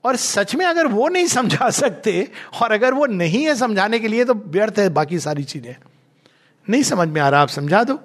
और 0.03 0.15
सच 0.15 0.55
में 0.55 0.65
अगर 0.65 0.88
वो 0.88 1.07
नहीं 1.07 1.27
समझा 1.27 1.69
सकते, 1.69 2.31
और 2.61 2.71
अगर 2.71 2.94
वो 2.94 3.05
नहीं 3.05 3.44
है 3.44 3.55
समझाने 3.55 3.99
के 3.99 4.07
लिए 4.07 4.25
तो 4.25 4.33
व्यर्थ 4.33 4.79
है 4.79 4.89
बाकी 4.89 5.19
सारी 5.19 5.44
चीज़ें। 5.44 5.75
नहीं 6.69 6.83
समझ 6.83 7.07
में 7.07 7.21
आ 7.21 7.29
रहा, 7.29 7.41
आप 7.41 7.49
समझा 7.49 7.83
दो। 7.83 7.99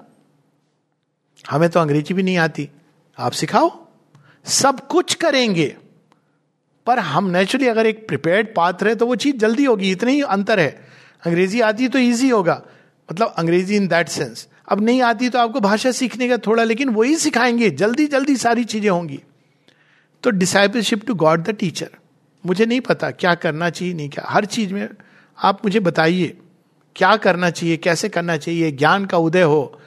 हमें 1.50 1.70
तो 1.70 1.80
अंग्रेज़ी 1.80 2.14
भी 2.14 2.22
नहीं 2.22 2.36
आती। 2.36 2.70
आप 3.18 3.32
सिखाओ। 3.32 3.86
सब 4.44 4.86
कुछ 4.86 5.14
करेंगे। 5.14 5.76
पर 6.86 6.98
हम 6.98 7.30
नेचुरली 7.30 7.66
अगर 7.66 7.86
एक 7.86 8.08
प्रिपेयर्ड 8.08 8.54
पात्र 8.56 8.88
है 8.88 8.94
तो 8.94 9.06
वो 9.06 9.14
चीज़ 9.14 9.36
जल्दी 9.36 9.64
होगी, 9.64 9.90
इतना 9.90 10.10
ही 10.10 10.22
अंतर 10.22 10.60
है। 10.60 10.88
अंग्रेज़ी 11.26 11.60
आती 11.60 11.88
तो 11.88 11.98
ईजी 11.98 12.28
होगा। 12.28 12.62
मतलब 13.12 13.35
अंग्रेज़ी 13.38 13.76
इन 13.76 13.87
दैट 13.88 14.09
सेंस 14.09 14.47
अब 14.69 14.81
नहीं 14.81 15.00
आती 15.02 15.28
तो 15.28 15.38
आपको 15.38 15.61
भाषा 15.61 15.90
सीखने 15.92 16.28
का 16.28 16.37
थोड़ा, 16.37 16.64
लेकिन 16.64 16.88
वही 16.88 17.16
सिखाएँगे। 17.16 17.71
जल्दी 17.71 18.07
जल्दी 18.07 18.37
सारी 18.37 18.64
चीज़ें 18.64 18.90
होंगी। 18.90 19.21
तो 20.23 20.31
discipleship 20.31 21.04
to 21.07 21.14
God 21.14 21.42
the 21.42 21.50
teacher 21.50 21.90
मुझे 22.45 22.66
नहीं 22.66 22.81
पता 22.81 23.11
क्या 23.11 23.35
करना 23.35 23.71
चाहिए, 23.71 23.95
नहीं 23.95 24.09
क्या। 24.09 24.25
हर 24.28 24.45
चीज़ 24.45 24.73
में 24.75 24.88
आप 25.38 25.64
मुझे 25.64 25.81
बताइए, 25.81 26.37
क्या 26.97 27.16
करना 27.16 27.50
चाहिए, 27.50 27.76
कैसे 27.76 28.09
करना 28.09 28.37
चाहिए, 28.37 28.71
ज्ञान 28.73 29.04
का 29.04 29.19
उदय 29.19 29.42
हो। 29.42 29.78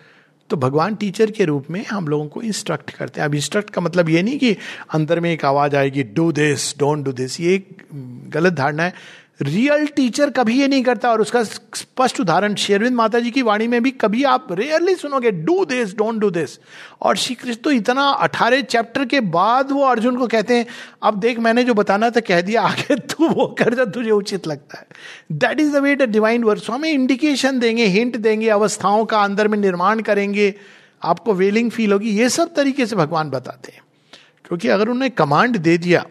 तो 0.49 0.57
भगवान 0.57 0.95
टीचर 0.95 1.31
के 1.31 1.45
रूप 1.45 1.67
में 1.71 1.85
हम 1.85 2.07
लोगों 2.07 2.27
को 2.27 2.41
इंस्ट्रक्ट 2.41 2.91
करते 2.91 3.21
हैं। 3.21 3.25
अब 3.25 3.35
इंस्ट्रक्ट 3.35 3.69
का 3.69 3.81
मतलब 3.81 4.09
ये 4.09 4.21
नहीं 4.23 4.37
कि 4.39 4.55
अंदर 4.93 5.19
में 5.19 5.31
एक 5.31 5.45
आवाज़ 5.45 5.75
आएगी 5.75 6.03
do 6.03 6.31
this 6.31 6.77
don't 6.79 7.03
do 7.05 7.11
this 7.11 7.39
ये 7.39 7.53
एक 7.53 7.83
गलत 8.29 8.53
धारणा 8.53 8.83
है। 8.83 8.93
रियल 9.41 9.87
टीचर 9.87 10.29
कभी 10.29 10.61
ये 10.61 10.67
नहीं 10.67 10.83
करता 10.83 11.11
और 11.11 11.21
उसका 11.21 11.43
स्पष्ट 11.43 12.21
उदाहरण 12.21 12.55
शेरविंद 12.55 12.95
माता 12.95 13.19
जी 13.19 13.31
की 13.31 13.41
वाणी 13.41 13.67
में 13.67 13.83
भी 13.83 13.91
कभी 13.91 14.23
आप 14.23 14.47
रेयरली 14.51 14.95
सुनोगे 14.95 15.31
do 15.31 15.65
this 15.65 15.95
don't 15.97 16.15
do 16.15 16.29
this 16.29 16.59
और 17.01 17.17
श्री 17.17 17.35
कृष्ण 17.35 17.61
तो 17.61 17.71
इतना 17.71 18.03
अठारह 18.03 18.61
चैप्टर 18.61 19.05
के 19.05 19.19
बाद 19.19 19.71
वो 19.71 19.83
अर्जुन 19.83 20.17
को 20.17 20.27
कहते 20.27 20.57
हैं, 20.57 20.65
अब 21.03 21.19
देख, 21.19 21.39
मैंने 21.39 21.63
जो 21.63 21.73
बताना 21.73 22.09
था, 22.09 22.19
कह 22.19 22.41
दिया, 22.41 22.61
आगे 22.61 22.95
तू 22.99 23.27
वो 23.27 23.55
कर 23.59 23.73
जा, 23.73 23.85
तुझे 23.85 24.11
उचित 24.11 24.47
लगता 24.47 24.77
है. 24.77 24.87
That 25.31 25.59
is 25.59 25.73
the 25.73 25.75
way 25.75 25.95
the 25.95 26.01
divine 26.01 26.43
verse 26.43 26.69
हमें 26.69 26.91
इंडिकेशन 26.91 27.59
देंगे 27.59 27.85
हिंट 27.85 28.17
देंगे, 28.17 28.49
अवस्थाओं 28.49 29.05
का 29.05 29.21
अंदर 29.21 29.47
में 29.47 29.57
निर्माण 29.57 29.99
करेंगे, 29.99 30.55
आपको 31.03 31.33
वेलिंग 31.33 31.71
फील 31.71 31.93
होगी, 31.93 32.09
ये 32.09 32.29
सब 32.29 32.55
तरीके 32.55 32.85
से 32.85 32.95
भगवान 32.95 33.29
बताते 33.29 33.71
हैं। 33.71 33.81
क्योंकि 34.45 34.67
अगर 34.67 34.87
उन्हें 34.87 35.11
कमांड 35.11 35.57
दे 35.57 35.77
दिया, 35.77 36.05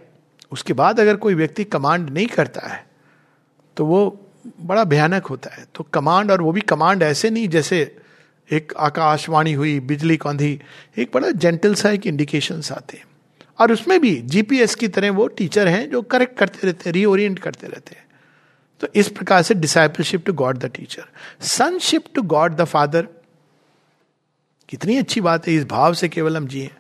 उसके 0.52 0.73
बाद 0.73 1.00
अगर 1.00 1.16
कोई 1.16 1.35
व्यक्ति 1.35 1.64
कमांड 1.64 2.11
नहीं 2.11 2.26
करता 2.26 2.61
है 2.61 2.93
तो 3.76 3.87
वो 3.87 4.26
बड़ा 4.61 4.85
भयानक 4.85 5.26
होता 5.26 5.50
है। 5.54 5.66
तो 5.75 5.85
कमांड 5.85 6.31
और 6.31 6.43
वो 6.43 6.52
भी 6.52 6.61
कमांड 6.61 7.02
ऐसे 7.02 7.31
नहीं 7.31 7.49
जैसे 7.49 7.97
एक 8.52 8.73
आकाशवाणी 8.76 9.52
हुई, 9.52 9.81
बिजली 9.81 10.16
कौंधी, 10.16 10.61
एक 10.99 11.11
बड़ा 11.14 11.31
जेंटल 11.31 11.75
सा 11.75 11.90
एक 11.90 12.07
इंडिकेशन 12.07 12.62
आते 12.73 12.97
हैं। 12.97 13.04
और 13.59 13.73
उसमें 13.73 14.00
भी 14.00 14.16
जीपीएस 14.16 14.75
की 14.75 14.88
तरह 14.88 15.11
वो 15.11 15.26
टीचर 15.26 15.69
हैं 15.69 15.90
जो 15.90 16.02
करेक्ट 16.02 16.38
करते 16.38 16.66
रहते 16.66 16.83
हैं 16.87 16.93
रीओरिएंट 16.93 17.38
करते 17.38 17.66
रहते 17.66 17.95
हैं। 17.95 18.04
तो 18.81 18.87
इस 18.95 19.09
प्रकार 19.09 19.43
से 19.43 19.54
discipleship 19.54 20.26
to 20.26 20.33
God 20.33 20.59
the 20.59 20.64
teacher 20.64 21.04
sonship 21.40 22.04
to 22.14 22.23
God 22.23 22.57
the 22.57 22.64
father 22.64 23.09
कितनी 24.69 24.97
अच्छी 24.97 25.21
बात 25.21 25.49
है, 25.49 25.54
इस 25.54 25.64
भाव 25.64 25.95
से 25.95 26.09
केवल 26.09 26.37
हम 26.37 26.47
जिए। 26.47 26.71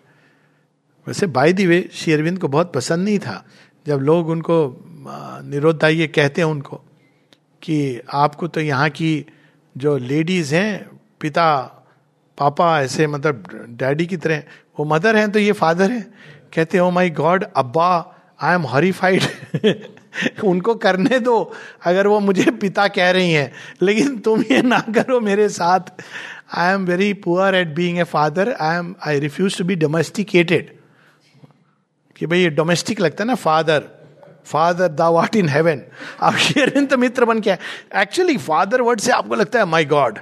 वैसे 1.06 1.26
बाई 1.26 1.52
दी 1.52 1.66
वे 1.66 1.90
शेरविंद 1.92 2.38
को 2.38 2.48
बहुत 2.48 2.72
पसंद 2.72 3.04
नहीं 3.04 3.18
था। 3.18 3.46
जब 3.86 3.98
लोग 3.98 4.28
उनको 4.28 4.84
निरोधा 5.06 5.88
ये 5.88 6.06
कहते 6.06 6.40
हैं 6.40 6.48
उनको 6.48 6.76
कि 7.62 8.00
आपको 8.14 8.48
तो 8.48 8.60
यहाँ 8.60 8.88
की 8.90 9.26
जो 9.76 9.96
लेडीज़ 9.98 10.54
हैं, 10.54 10.90
पिता, 11.20 11.62
पापा 12.38 12.80
ऐसे 12.80 13.06
मतलब 13.06 13.44
डैडी 13.78 14.06
की 14.06 14.16
तरह, 14.16 14.42
वो 14.78 14.84
मदर 14.84 15.16
हैं 15.16 15.30
तो 15.32 15.38
ये 15.38 15.52
फादर 15.52 15.90
हैं। 15.90 16.04
कहते 16.54 16.78
हो 16.78 16.90
माई 16.90 17.10
गॉड 17.10 17.44
अब्बा 17.56 17.88
आई 18.42 18.54
एम 18.54 18.62
हॉरीफाइड 18.62 19.22
उनको 20.44 20.74
करने 20.74 21.18
दो, 21.20 21.52
अगर 21.84 22.06
वो 22.06 22.20
मुझे 22.20 22.50
पिता 22.50 22.86
कह 22.88 23.10
रही 23.10 23.32
हैं। 23.32 23.50
लेकिन 23.82 24.18
तुम 24.18 24.42
ये 24.50 24.60
ना 24.62 24.78
करो 24.90 25.20
मेरे 25.20 25.48
साथ। 25.48 26.02
I 26.54 26.72
am 26.74 26.84
very 26.86 27.12
poor 27.24 27.54
at 27.54 27.74
being 27.74 27.98
a 27.98 28.04
father 28.04 28.52
I 28.52 28.78
am 28.78 28.94
I 29.06 29.18
refuse 29.20 29.58
to 29.58 29.64
be 29.64 29.74
domesticated 29.76 30.70
कि 32.16 32.26
भाई 32.26 32.40
ये 32.40 32.50
डोमेस्टिक 32.50 33.00
लगता 33.00 33.24
है 33.24 33.28
ना 33.28 33.34
father 33.34 33.88
father 34.44 34.88
the 34.88 35.00
what 35.00 35.36
in 35.36 35.48
heaven 35.48 35.80
आप 36.20 36.36
शेरविंद 36.36 36.88
तो 36.88 36.96
मित्र 36.96 37.24
बन 37.24 37.40
के 37.40 37.50
एक्चुअली 37.96 38.36
फादर 38.38 38.82
वर्ड 38.82 39.00
से 39.00 39.12
आपको 39.12 39.34
लगता 39.34 39.58
है 39.58 39.64
माई 39.64 39.84
गॉड 39.84 40.18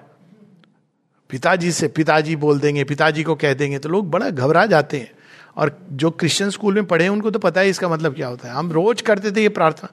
पिताजी 1.31 1.73
से 1.73 1.89
पिताजी 1.89 2.37
बोल 2.37 2.59
देंगे, 2.61 2.85
पिताजी 2.85 3.23
को 3.23 3.35
कह 3.35 3.55
देंगे 3.55 3.79
तो 3.79 3.89
लोग 3.89 4.11
बड़ा 4.11 4.31
घबरा 4.31 4.67
जाते 4.67 4.99
हैं। 4.99 5.11
और 5.57 5.87
जो 5.93 6.11
क्रिश्चियन 6.11 6.51
स्कूल 6.51 6.75
में 6.75 6.85
पढ़े 6.85 7.05
हैं, 7.05 7.11
उनको 7.11 7.31
तो 7.31 7.39
पता 7.39 7.61
है 7.61 7.69
इसका 7.69 7.89
मतलब 7.89 8.15
क्या 8.15 8.27
होता 8.27 8.49
है। 8.49 8.55
हम 8.55 8.73
रोज 8.73 9.01
करते 9.01 9.31
थे 9.33 9.43
ये 9.43 9.49
प्रार्थना। 9.49 9.89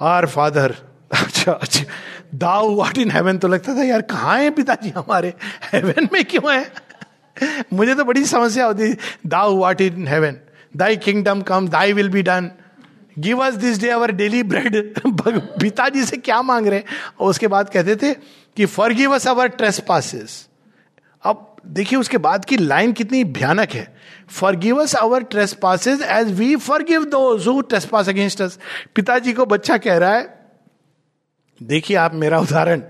आर 0.00 0.26
फादर 0.26 0.74
अच्छा 1.12 1.52
अच्छा 1.52 1.84
दाऊ 2.34 2.74
वाट 2.76 2.98
इन 2.98 3.10
हेवन 3.10 3.38
तो 3.38 3.48
लगता 3.48 3.76
था, 3.76 3.82
यार, 3.82 4.02
कहाँ 4.02 4.38
है 4.38 4.50
पिताजी? 4.50 4.90
हमारे 4.90 5.34
हेवन 5.72 6.08
में 6.12 6.24
क्यों 6.24 6.54
है? 6.54 6.72
मुझे 7.72 7.94
तो 7.94 8.04
बड़ी 8.04 8.24
समस्या 8.24 8.66
होती 8.66 8.94
thou 9.26 9.56
what 9.58 9.80
in 9.80 10.08
heaven 10.08 10.36
thy 10.76 10.96
kingdom 10.96 11.40
come 11.42 11.68
thy 11.68 11.92
will 11.92 12.08
be 12.08 12.22
done 12.22 12.50
give 13.16 13.44
us 13.44 13.54
this 13.54 13.80
day 13.80 13.88
our 13.90 14.10
daily 14.12 14.42
bread 14.42 14.98
पिताजी 15.60 16.04
से 16.04 16.16
क्या 16.16 16.40
मांग 16.42 16.66
रहे 16.66 16.82
और 17.20 17.30
उसके 17.30 17.48
बाद 17.48 17.70
कहते 17.70 17.96
थे 17.96 18.12
कि 18.56 18.66
for 18.66 18.92
give 18.92 19.14
us 19.14 19.26
our 19.28 19.48
trace 19.48 19.80
passes 19.88 20.46
अब 21.24 21.50
देखिए, 21.66 21.98
उसके 21.98 22.18
बाद 22.18 22.44
की 22.44 22.56
लाइन 22.56 22.92
कितनी 22.92 23.22
भयानक 23.24 23.72
है। 23.72 23.86
Forgive 24.56 24.80
us 24.82 24.94
our 24.94 25.22
trespasses 25.52 26.02
as 26.02 26.30
we 26.30 26.56
forgive 26.82 27.04
those 27.04 27.60
trespass 27.84 28.08
against 28.08 28.42
us 28.42 28.58
पिताजी 28.94 29.32
को 29.32 29.46
बच्चा 29.46 29.76
कह 29.78 29.96
रहा 29.96 30.14
है, 30.14 30.28
देखिए, 31.60 31.96
आप 31.96 32.14
मेरा 32.14 32.40
उदाहरण। 32.40 32.82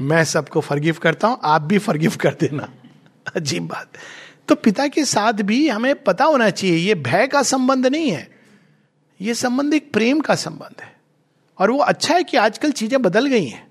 मैं 0.00 0.24
सबको 0.24 0.60
फॉरगिव 0.60 0.96
करता 1.02 1.28
हूँ, 1.28 1.38
आप 1.44 1.62
भी 1.62 1.78
फॉरगिव 1.78 2.16
कर 2.20 2.36
देना। 2.40 2.68
अजीब 3.36 3.66
बात। 3.66 3.98
तो 4.48 4.54
पिता 4.54 4.86
के 4.88 5.04
साथ 5.04 5.42
भी 5.42 5.68
हमें 5.68 5.94
पता 6.04 6.24
होना 6.24 6.50
चाहिए, 6.50 6.76
ये 6.78 6.94
भय 6.96 7.26
का 7.26 7.42
संबंध 7.42 7.86
नहीं 7.86 8.10
है। 8.10 8.28
ये 9.20 9.34
संबंध 9.34 9.74
एक 9.74 9.92
प्रेम 9.92 10.20
का 10.20 10.34
संबंध 10.34 10.82
है। 10.82 10.92
और 11.58 11.70
वो 11.70 11.78
अच्छा 11.78 12.14
है 12.14 12.24
कि 12.24 12.36
आजकल 12.36 12.72
चीज़ें 12.72 13.00
बदल 13.02 13.26
गई 13.26 13.46
हैं। 13.46 13.66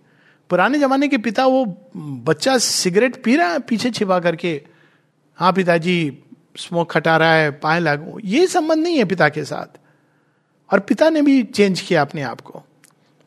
पुराने 0.50 0.79
जमाने 0.79 1.08
के 1.08 1.18
पिता 1.18 1.46
वो 1.46 1.65
बच्चा 1.96 2.58
सिगरेट 2.58 3.24
पी 3.24 3.36
रहा 3.36 3.51
है, 3.51 3.60
पीछे 3.60 3.91
छिपा 3.91 4.20
करके 4.20 4.62
हाँ 5.39 5.51
पिताजी, 5.53 6.18
स्मोक 6.58 6.91
खटा 6.91 7.15
रहा 7.18 7.34
है, 7.34 7.51
पाए 7.51 7.79
लागू। 7.79 8.20
ये 8.24 8.48
संबंध 8.48 8.84
नहीं 8.84 8.98
है 8.98 9.06
पिता 9.06 9.29
के 9.29 9.44
साथ। 9.44 9.77
और 10.70 10.79
पिता 10.79 11.10
ने 11.10 11.22
भी 11.22 11.41
चेंज 11.44 11.82
किया 11.82 12.01
अपने 12.01 12.22
आप 12.22 12.41
को। 12.41 12.63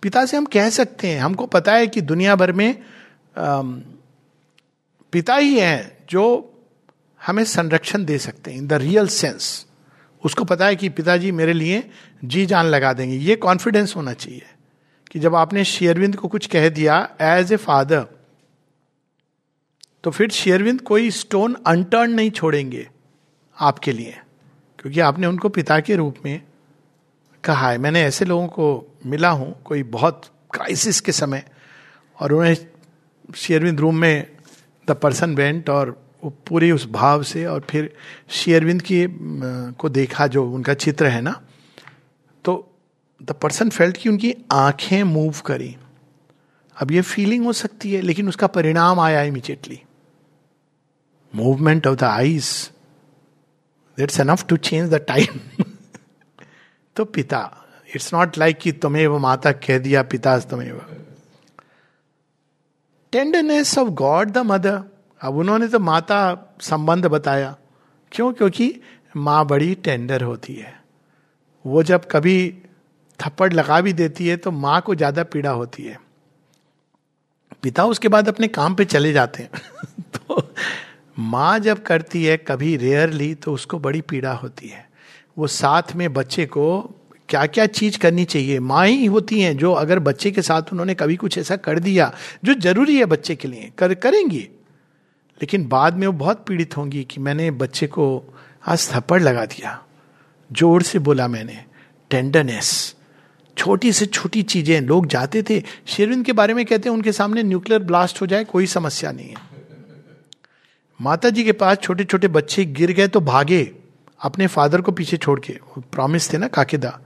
पिता 0.03 0.25
से 0.27 0.37
हम 0.37 0.45
कह 0.45 0.69
सकते 0.71 1.09
हैं, 1.09 1.21
हमको 1.21 1.47
पता 1.47 1.73
है 1.73 1.87
कि 1.87 2.01
दुनिया 2.01 2.37
भर 2.37 2.53
में 2.53 2.83
पिता 5.13 5.35
ही 5.35 5.59
हैं 5.59 6.07
जो 6.11 6.25
हमें 7.21 7.45
संरक्षण 7.45 8.05
दे 8.05 8.19
सकते 8.19 8.51
हैं, 8.51 8.59
इन 8.59 8.67
द 8.67 8.73
रियल 8.73 9.09
सेंस। 9.09 9.67
उसको 10.25 10.45
पता 10.45 10.67
है 10.67 10.77
कि 10.77 10.89
पिताजी 10.89 11.31
मेरे 11.33 11.53
लिए 11.53 11.83
जी 12.25 12.45
जान 12.47 12.67
लगा 12.67 12.93
देंगे। 12.93 13.17
ये 13.17 13.37
कॉन्फिडेंस 13.37 13.95
होना 13.97 14.13
चाहिए 14.15 14.43
कि 15.11 15.19
जब 15.19 15.35
आपने 15.35 15.65
शेयरविंद 15.65 16.17
को 16.17 16.29
कुछ 16.29 16.47
कह 16.47 16.69
दिया 16.69 17.09
एज 17.21 17.53
ए 17.53 17.57
फादर 17.57 18.07
तो 20.05 20.11
फिर 20.11 20.31
शेयरविंद 20.31 20.81
कोई 20.81 21.11
स्टोन 21.11 21.57
अनटर्न 21.67 22.11
नहीं 22.11 22.31
छोड़ेंगे 22.31 22.89
आपके 23.57 23.93
लिए, 23.93 24.15
क्योंकि 24.79 25.01
आपने 25.01 25.27
उनको 25.27 25.49
पिता 25.49 25.79
के 25.81 25.97
रूप 25.97 26.17
में 26.25 26.43
कहा 27.45 27.71
है। 27.71 27.79
मैंने 27.79 28.03
ऐसे 28.03 28.25
लोगों 28.25 28.47
को 28.49 28.97
मिला 29.07 29.29
हूँ, 29.31 29.63
कोई 29.65 29.83
बहुत 29.83 30.23
क्राइसिस 30.55 31.01
के 31.01 31.13
समय, 31.13 31.45
और 32.19 32.33
उन्हें 32.33 32.57
शेयरविंद 33.37 33.81
रूम 33.81 33.97
में 33.97 34.27
द 34.89 34.91
पर्सन 34.93 35.35
वेंट 35.35 35.71
और 35.71 36.02
वो 36.25 36.31
पूरे 36.49 36.71
उस 36.71 36.87
भाव 36.91 37.23
से 37.23 37.45
और 37.47 37.65
फिर 37.71 37.95
शेयरविंद 38.31 38.83
की 38.83 39.07
को 39.79 39.89
देखा 39.89 40.27
जो 40.27 40.51
उनका 40.51 40.75
चित्र 40.75 41.07
है 41.07 41.21
ना 41.21 41.41
तो 42.45 42.69
द 43.23 43.33
पर्सन 43.33 43.71
फेल्ट 43.71 43.97
कि 43.97 44.09
उनकी 44.09 44.35
आँखें 44.53 45.03
मूव 45.03 45.41
करी। 45.47 45.77
अब 46.77 46.91
ये 46.91 47.01
फीलिंग 47.01 47.45
हो 47.45 47.53
सकती 47.53 47.93
है, 47.93 48.01
लेकिन 48.01 48.29
उसका 48.29 48.47
परिणाम 48.47 49.01
आया 49.01 49.23
immediately 49.23 49.81
movement 51.35 51.87
of 51.87 51.97
the 51.97 52.05
eyes 52.05 52.71
that's 53.99 54.21
enough 54.21 54.47
to 54.47 54.57
change 54.57 54.91
the 54.91 54.95
time 54.95 55.41
तो 56.97 57.05
पिता 57.05 57.43
इट्स 57.95 58.15
नॉट 58.15 58.39
लाइक 58.39 58.59
कि 58.59 58.73
तुम्हें 58.73 59.07
वो 59.07 59.19
माता 59.19 59.53
कह 59.53 59.79
दिया, 59.79 60.03
पिता 60.03 60.39
तुम्हें 60.39 60.73
tenderness 63.13 63.79
of 63.79 63.89
God 63.89 64.31
the 64.31 64.39
mother 64.39 64.83
अब 65.23 65.37
उन्होंने 65.37 65.69
तो 65.69 65.79
माता 65.79 66.53
संबंध 66.61 67.07
बताया। 67.07 67.57
क्यों? 68.13 68.33
क्योंकि 68.33 68.81
माँ 69.17 69.47
बड़ी 69.47 69.75
टेंडर 69.75 70.23
होती 70.23 70.55
है। 70.55 70.81
वो 71.67 71.83
जब 71.83 72.09
कभी 72.11 72.55
थप्पड़ 73.21 73.53
लगा 73.53 73.81
भी 73.81 73.93
देती 73.93 74.27
है 74.27 74.37
तो 74.37 74.51
माँ 74.51 74.81
को 74.81 74.95
ज़्यादा 74.95 75.23
पीड़ा 75.23 75.51
होती 75.51 75.83
है। 75.83 75.99
पिता 77.63 77.85
उसके 77.85 78.09
बाद 78.09 78.29
अपने 78.29 78.49
काम 78.49 78.75
पे 78.75 78.85
चले 78.85 79.13
जाते 79.13 79.43
हैं। 79.43 79.51
तो 80.03 80.55
माँ 81.19 81.59
जब 81.59 81.83
करती 81.83 82.25
है, 82.25 82.37
कभी 82.37 82.77
रेयरली 82.77 83.35
तो 83.35 83.53
उसको 83.53 83.79
बड़ी 83.79 84.01
पीड़ा 84.01 84.33
होती 84.33 84.69
है। 84.69 84.89
वो 85.39 85.47
साथ 85.47 85.95
में 85.97 86.13
बच्चे 86.13 86.47
को 86.47 86.95
क्या 87.29 87.47
क्या 87.47 87.67
चीज़ 87.67 87.99
करनी 87.99 88.25
चाहिए? 88.25 88.59
माँ 88.59 88.87
ही 88.87 89.07
होती 89.07 89.41
हैं 89.41 89.57
जो 89.57 89.73
अगर 89.73 89.99
बच्चे 89.99 90.31
के 90.31 90.43
साथ 90.43 90.63
उन्होंने 90.73 90.95
कभी 90.95 91.17
कुछ 91.17 91.39
ऐसा 91.39 91.57
कर 91.57 91.79
दिया, 91.79 92.13
जो 92.45 92.55
ज़रूरी 92.55 92.97
है 92.99 93.05
बच्चे 93.05 93.37
के 93.37 93.49
लिए, 93.49 93.73
कर, 93.79 93.95
करेंगी। 93.95 94.49
लेकिन 95.43 95.67
बाद 95.69 95.95
में 95.95 96.07
वो 96.07 96.13
बहुत 96.15 96.45
पीड़ित 96.49 96.77
होंगी 96.77 97.03
कि 97.05 97.21
मैंने 97.21 97.51
बच्चे 97.51 97.87
को 97.87 98.05
आज 98.65 98.89
थप्पड़ 98.91 99.21
लगा 99.23 99.45
दिया। 99.47 99.79
ज़ोर 100.51 100.83
से 100.83 100.99
बोला 100.99 101.29
मैंने 101.29 101.65
टेंडरनेस 102.11 102.95
छोटी 103.57 103.93
से 103.93 104.07
छोटी 104.07 104.43
चीज़ें, 104.43 104.81
लोग 104.81 105.07
जाते 105.07 105.43
थे 105.43 105.63
शेरविंद 105.87 106.25
के 106.25 106.33
बारे 106.33 106.55
में 106.55 106.65
कहते 106.67 106.89
हैं, 106.89 106.95
उनके 106.97 107.13
सामने 107.13 107.43
न्यूक्लियर 107.43 107.83
ब्लास्ट 107.83 108.21
हो 108.23 108.27
जाए, 108.27 108.45
कोई 108.45 108.67
समस्या 108.67 109.13
नहीं 109.13 109.29
है। 109.29 109.51
माता 111.01 111.31
जी 111.31 111.45
के 111.45 111.53
पास 111.53 111.79
छोटे 111.79 112.05
छोटे 112.05 112.29
बच्चे 112.29 112.65
गिर 112.65 112.93
गए 112.93 113.09
तो 113.09 113.21
भागे, 113.21 113.71
अपने 114.21 114.47
फादर 114.47 114.81
को 114.81 114.93
पीछे 114.93 115.17
छोड़ 115.17 115.39
के। 115.41 115.59
प्रॉमिस 115.93 116.33
थे 116.33 116.39
ना 116.39 116.49
काकेदा, 116.49 116.99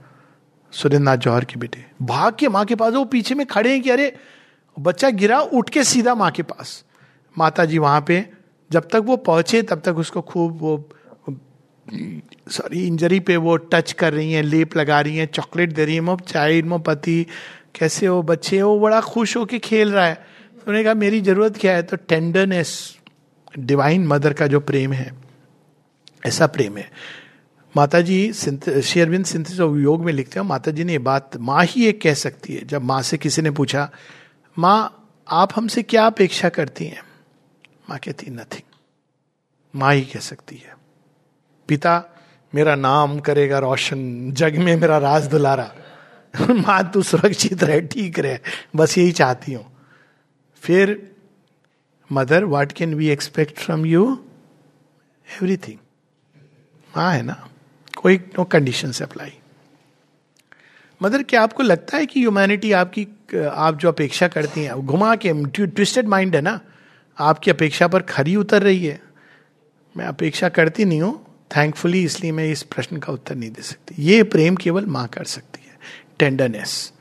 सुरेंद्रनाथ 0.73 1.17
जौहर 1.17 1.45
के 1.45 1.59
बेटे। 1.59 1.85
भाग 2.01 2.35
के 2.39 2.49
माँ 2.49 2.65
के 2.65 2.75
पास, 2.75 2.93
वो 2.93 3.05
पीछे 3.05 3.35
में 3.35 3.45
खड़े 3.47 3.71
हैं 3.71 3.81
कि 3.81 3.89
अरे, 3.89 4.13
बच्चा 4.77 5.09
गिरा, 5.11 5.39
उठ 5.41 5.69
के 5.69 5.83
सीधा 5.83 6.15
माँ 6.15 6.31
के 6.31 6.43
पास। 6.43 6.83
माता 7.37 7.65
जी 7.65 7.77
वहाँ 7.77 8.01
पे, 8.07 8.25
जब 8.71 8.87
तक 8.91 9.03
वो 9.05 9.17
पहुँचे, 9.17 9.61
तब 9.61 9.81
तक 9.81 9.97
उसको 9.97 10.21
खूब 10.23 10.57
वो, 10.61 10.89
सॉरी 12.51 12.85
इंजरी 12.87 13.19
पे 13.19 13.35
वो 13.37 13.55
टच 13.71 13.91
कर 13.91 14.13
रही 14.13 14.31
हैं, 14.33 14.43
लेप 14.43 14.75
लगा 14.77 14.99
रही 15.01 15.17
हैं 15.17 15.27
चॉकलेट 15.27 15.73
दे 15.73 15.85
रही 15.85 15.95
हैं 15.95 16.01
मो 16.01 16.17
चाइल्ड 16.27 16.65
मो 16.65 16.77
पति, 16.79 17.25
कैसे 17.75 18.05
हो, 18.05 18.21
बच्चे 18.23 18.61
वो 18.61 18.79
बड़ा 18.79 19.01
खुश 19.03 19.35
हो 19.37 19.45
के 19.45 19.59
खेल 19.59 19.91
रहा 19.91 20.05
है। 20.05 20.13
तो 20.13 20.61
उन्होंने 20.61 20.83
कहा, 20.83 20.93
मेरी 20.95 21.21
ज़रूरत 21.21 21.57
क्या 21.57 21.75
है? 21.75 21.83
तो 21.83 21.97
टेंडरनेस 21.97 22.97
डिवाइन 23.59 24.07
मदर 24.07 24.33
का 24.33 24.47
जो 24.47 24.59
प्रेम 24.61 24.93
है, 24.93 25.11
ऐसा 26.25 26.47
प्रेम 26.47 26.77
है। 26.77 26.89
माता 27.75 28.01
जी 28.01 28.33
शेयरविंद 28.33 29.25
सिंथिस 29.25 29.59
योग 29.59 30.05
में 30.05 30.13
लिखते 30.13 30.39
हैं 30.39 30.47
माता 30.47 30.71
जी 30.71 30.83
ने 30.83 30.91
ये 30.91 30.99
बात, 30.99 31.37
माँ 31.37 31.63
ही 31.65 31.85
एक 31.87 32.01
कह 32.01 32.13
सकती 32.15 32.53
है। 32.53 32.65
जब 32.65 32.83
माँ 32.83 33.01
से 33.01 33.17
किसी 33.17 33.41
ने 33.41 33.51
पूछा, 33.51 33.89
माँ, 34.57 34.93
आप 35.27 35.51
हमसे 35.55 35.83
क्या 35.83 36.05
अपेक्षा 36.05 36.49
करती 36.49 36.85
हैं? 36.85 37.01
माँ 37.89 37.99
कहती 37.99 38.29
नथिंग 38.29 38.75
माँ 39.75 39.93
ही 39.93 40.01
कह 40.01 40.19
सकती 40.19 40.55
है। 40.55 40.75
पिता, 41.67 42.03
मेरा 42.55 42.75
नाम 42.75 43.19
करेगा 43.19 43.59
रोशन, 43.59 44.31
जग 44.31 44.55
में 44.55 44.75
मेरा 44.75 44.97
राज 44.97 45.27
दुलारा। 45.27 45.71
माँ, 46.41 46.91
तू 46.91 47.01
सुरक्षित 47.03 47.63
रहे, 47.63 47.81
ठीक 47.81 48.19
रहे, 48.19 48.39
बस 48.75 48.97
यही 48.97 49.11
चाहती 49.11 49.53
हूँ। 49.53 49.65
फिर, 50.61 51.15
mother 52.11 52.43
what 52.43 52.71
can 52.71 52.93
we 52.93 53.09
expect 53.09 53.59
from 53.59 53.85
you 53.85 54.25
everything 55.27 55.77
हाँ 56.95 57.13
है 57.13 57.21
ना? 57.21 57.47
कोई 57.97 58.17
नो 58.17 58.43
कंडीशन 58.43 58.91
से 58.91 59.03
अप्लाई 59.03 59.33
मदर, 61.01 61.23
क्या 61.23 61.43
आपको 61.43 61.63
लगता 61.63 61.97
है 61.97 62.05
कि 62.05 62.19
ह्यूमैनिटी 62.19 62.71
आपकी, 62.71 63.07
आप 63.51 63.75
जो 63.75 63.87
अपेक्षा 63.87 64.27
करती 64.27 64.63
हैं 64.63 64.75
घुमा 64.75 65.15
के 65.15 65.33
ट्विस्टेड 65.67 66.07
माइंड 66.07 66.35
है 66.35 66.41
ना? 66.41 66.59
आपकी 67.17 67.51
अपेक्षा 67.51 67.87
पर 67.87 68.01
खरी 68.01 68.35
उतर 68.35 68.63
रही 68.63 68.85
है। 68.85 68.99
मैं 69.95 70.05
अपेक्षा 70.05 70.49
करती 70.49 70.85
नहीं 70.85 71.01
हूँ। 71.01 71.23
थैंकफुली 71.51 72.03
इसलिए 72.03 72.31
मैं 72.31 72.45
इस 72.45 72.63
प्रश्न 72.63 72.97
का 72.97 73.13
उत्तर 73.13 73.35
नहीं 73.35 73.51
दे 73.51 73.61
सकती। 73.61 73.95
ये 73.99 74.23
प्रेम 74.25 74.55
केवल 74.55 74.85
माँ 74.85 75.07
कर 75.07 75.23
सकती 75.25 75.61
है। 75.61 75.77
टेंडरनेस 76.19 76.93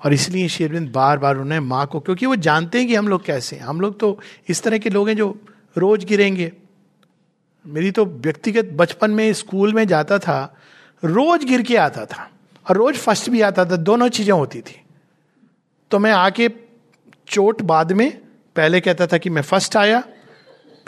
और 0.00 0.12
इसलिए 0.12 0.48
शेरविंद 0.48 0.90
बार 0.92 1.18
बार 1.18 1.36
उन्हें 1.36 1.60
माँ 1.60 1.86
को, 1.86 2.00
क्योंकि 2.00 2.26
वो 2.26 2.36
जानते 2.36 2.78
हैं 2.78 2.86
कि 2.88 2.94
हम 2.94 3.08
लोग 3.08 3.24
कैसे 3.24 3.56
हैं। 3.56 3.62
हम 3.62 3.80
लोग 3.80 3.98
तो 4.00 4.18
इस 4.48 4.62
तरह 4.62 4.78
के 4.78 4.90
लोग 4.90 5.08
हैं 5.08 5.16
जो 5.16 5.28
रोज 5.76 6.04
गिरेंगे। 6.04 6.52
मेरी 7.64 7.90
तो 7.90 8.04
व्यक्तिगत 8.06 8.70
बचपन 8.74 9.10
में 9.10 9.32
स्कूल 9.32 9.72
में 9.72 9.86
जाता 9.86 10.18
था, 10.18 10.54
रोज 11.02 11.44
गिर 11.44 11.62
के 11.62 11.76
आता 11.76 12.04
था 12.06 12.30
और 12.66 12.76
रोज 12.76 12.96
फ़र्स्ट 12.96 13.30
भी 13.30 13.40
आता 13.40 13.64
था। 13.64 13.76
दोनों 13.78 14.08
चीज़ें 14.08 14.32
होती 14.32 14.60
थी। 14.60 14.80
तो 15.90 15.98
मैं 15.98 16.12
आके 16.12 16.48
चोट 17.28 17.62
बाद 17.62 17.92
में 17.92 18.20
पहले 18.58 18.80
कहता 18.80 19.06
था 19.06 19.18
कि 19.18 19.30
मैं 19.30 19.42
फ़र्स्ट 19.42 19.76
आया, 19.76 20.02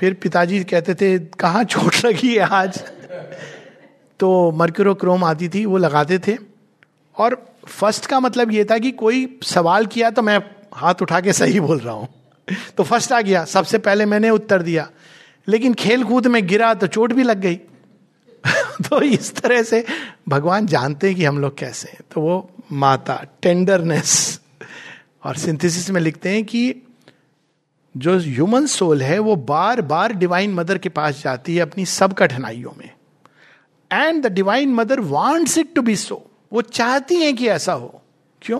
फिर 0.00 0.14
पिताजी 0.14 0.64
कहते 0.64 0.94
थे, 0.94 1.18
कहाँ 1.18 1.64
चोट 1.64 2.04
लगी 2.04 2.34
है 2.34 2.40
आज? 2.40 2.84
तो 4.20 4.52
मर्क्यूरोक्रोम 4.52 5.24
आती 5.24 5.48
थी, 5.48 5.64
वो 5.64 5.78
लगाते 5.78 6.18
थे। 6.18 6.36
और 7.16 7.54
फ़र्स्ट 7.68 8.06
का 8.06 8.20
मतलब 8.20 8.52
ये 8.52 8.64
था 8.64 8.78
कि 8.78 8.90
कोई 8.90 9.38
सवाल 9.42 9.86
किया 9.86 10.10
तो 10.10 10.22
मैं 10.22 10.42
हाथ 10.74 10.94
उठा 11.02 11.20
के 11.20 11.32
सही 11.32 11.60
बोल 11.60 11.78
रहा 11.78 11.94
हूँ। 11.94 12.08
तो 12.76 12.82
फ़र्स्ट 12.82 13.12
आ 13.12 13.20
गया, 13.20 13.44
सबसे 13.44 13.78
पहले 13.78 14.06
मैंने 14.06 14.30
उत्तर 14.30 14.62
दिया। 14.62 14.90
लेकिन 15.48 15.74
खेल 15.74 16.04
कूद 16.04 16.26
में 16.26 16.46
गिरा 16.46 16.74
तो 16.74 16.86
चोट 16.86 17.12
भी 17.12 17.22
लग 17.22 17.40
गई। 17.40 17.56
तो 18.88 19.02
इस 19.02 19.36
तरह 19.36 19.62
से 19.62 19.84
भगवान 20.28 20.66
जानते 20.66 21.06
हैं 21.06 21.16
कि 21.16 21.24
हम 21.24 21.38
लोग 21.38 21.58
कैसे 21.58 21.88
हैं। 21.88 21.98
तो 22.14 22.20
वो 22.20 22.50
माता 22.72 23.24
टेंडरनेस 23.42 24.40
और 25.24 25.36
सिंथेसिस 25.36 25.90
में 25.90 26.00
लिखते 26.00 26.28
हैं 26.28 26.44
कि 26.44 26.74
जो 27.96 28.18
ह्यूमन 28.18 28.66
सोल 28.66 29.02
है, 29.02 29.18
वो 29.18 29.36
बार 29.36 29.80
बार 29.80 30.12
डिवाइन 30.12 30.54
मदर 30.54 30.78
के 30.78 30.88
पास 30.88 31.22
जाती 31.22 31.56
है 31.56 31.62
अपनी 31.62 31.84
सब 31.84 32.12
कठिनाइयों 32.12 32.70
में। 32.78 32.90
And 33.92 34.26
the 34.26 34.32
divine 34.32 34.74
mother 34.74 35.00
wants 35.00 35.58
it 35.58 35.74
to 35.74 35.82
be 35.82 35.96
so 35.96 36.30
वो 36.52 36.62
चाहती 36.62 37.14
हैं 37.14 37.36
कि 37.36 37.48
ऐसा 37.48 37.72
हो। 37.72 38.02
क्यों? 38.42 38.58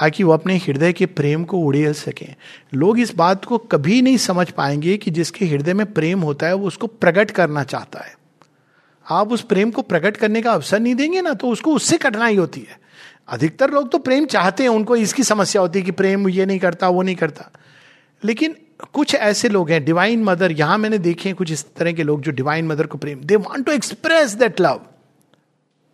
ताकि 0.00 0.22
वो 0.22 0.32
अपने 0.32 0.56
हृदय 0.56 0.92
के 0.92 1.06
प्रेम 1.06 1.44
को 1.44 1.58
उड़ेल 1.58 1.92
सकें। 1.92 2.34
लोग 2.74 3.00
इस 3.00 3.14
बात 3.14 3.44
को 3.44 3.58
कभी 3.58 4.02
नहीं 4.02 4.16
समझ 4.16 4.50
पाएँगे 4.50 4.96
कि 4.96 5.10
जिसके 5.10 5.44
हृदय 5.46 5.74
में 5.74 5.92
प्रेम 5.92 6.20
होता 6.20 6.46
है, 6.46 6.54
वो 6.54 6.66
उसको 6.66 6.86
प्रकट 6.86 7.30
करना 7.30 7.64
चाहता 7.64 8.00
है। 8.00 8.18
आप 9.10 9.32
उस 9.32 9.42
प्रेम 9.42 9.70
को 9.70 9.82
प्रकट 9.82 10.16
करने 10.16 10.42
का 10.42 10.52
अवसर 10.52 10.80
नहीं 10.80 10.94
देंगे 10.94 11.22
ना 11.22 11.34
तो 11.34 11.48
उसको 11.48 11.74
उससे 11.74 11.98
कठिनाई 11.98 12.36
होती 12.36 12.60
है। 12.60 12.80
अधिकतर 13.28 13.70
लोग 13.70 13.90
तो 13.90 13.98
प्रेम 13.98 14.26
चाहते 14.26 14.62
हैं, 14.62 14.70
उनको 14.70 14.96
इसकी 14.96 15.22
समस्या 15.22 15.62
होती 15.62 15.78
है 15.78 15.84
कि 15.84 15.90
प्रेम 15.90 16.28
ये 16.28 16.46
नहीं 16.46 16.58
करता, 16.58 16.88
वो 16.88 17.02
नहीं 17.02 17.16
करता। 17.16 17.50
लेकिन 18.24 18.56
कुछ 18.92 19.14
ऐसे 19.14 19.48
लोग 19.48 19.70
हैं 19.70 19.84
डिवाइन 19.84 20.22
मदर 20.24 20.52
यहाँ 20.52 20.78
मैंने 20.78 20.98
देखे 20.98 21.28
हैं 21.28 21.36
कुछ 21.36 21.50
इस 21.52 21.64
तरह 21.74 21.92
के 21.92 22.02
लोग 22.02 22.20
जो 22.20 22.32
डिवाइन 22.32 22.66
मदर 22.66 22.86
को 22.86 22.98
प्रेम 22.98 23.20
दे 23.20 23.36
want 23.36 23.66
to 23.66 23.72
express 23.72 24.34
that 24.34 24.60
love 24.60 24.80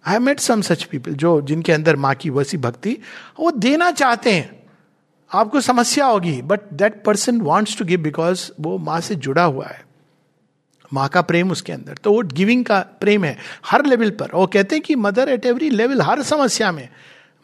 I 0.04 0.18
met 0.18 0.40
some 0.40 0.60
such 0.60 0.82
people 0.84 1.12
जो, 1.12 1.40
जिनके 1.40 1.72
अंदर 1.72 1.96
माँ 1.96 2.14
की 2.14 2.30
वैसी 2.30 2.56
भक्ति, 2.56 2.96
वो 3.40 3.50
देना 3.50 3.90
चाहते 3.90 4.32
हैं। 4.32 4.64
आपको 5.30 5.60
समस्या 5.60 6.06
होगी 6.06 6.40
but 6.42 6.60
that 6.72 7.02
person 7.04 7.40
wants 7.40 7.76
to 7.78 7.84
give 7.84 8.00
because 8.00 8.50
वो 8.60 8.76
माँ 8.78 9.00
से 9.00 9.14
जुड़ा 9.14 9.44
हुआ 9.44 9.66
है। 9.66 9.84
माँ 10.92 11.08
का 11.08 11.22
प्रेम 11.22 11.50
उसके 11.50 11.72
अंदर 11.72 11.94
तो 11.94 12.12
वो 12.12 12.22
गिविंग 12.22 12.64
का 12.64 12.78
प्रेम 13.00 13.24
है, 13.24 13.36
हर 13.66 13.84
लेवल 13.86 14.10
पर। 14.10 14.30
वो 14.34 14.46
कहते 14.46 14.76
हैं 14.76 14.82
कि 14.84 14.94
मदर 14.94 15.28
एट 15.28 15.46
एवरी 15.46 15.70
लेवल 15.70 16.00
हर 16.02 16.22
समस्या 16.22 16.72
में। 16.72 16.88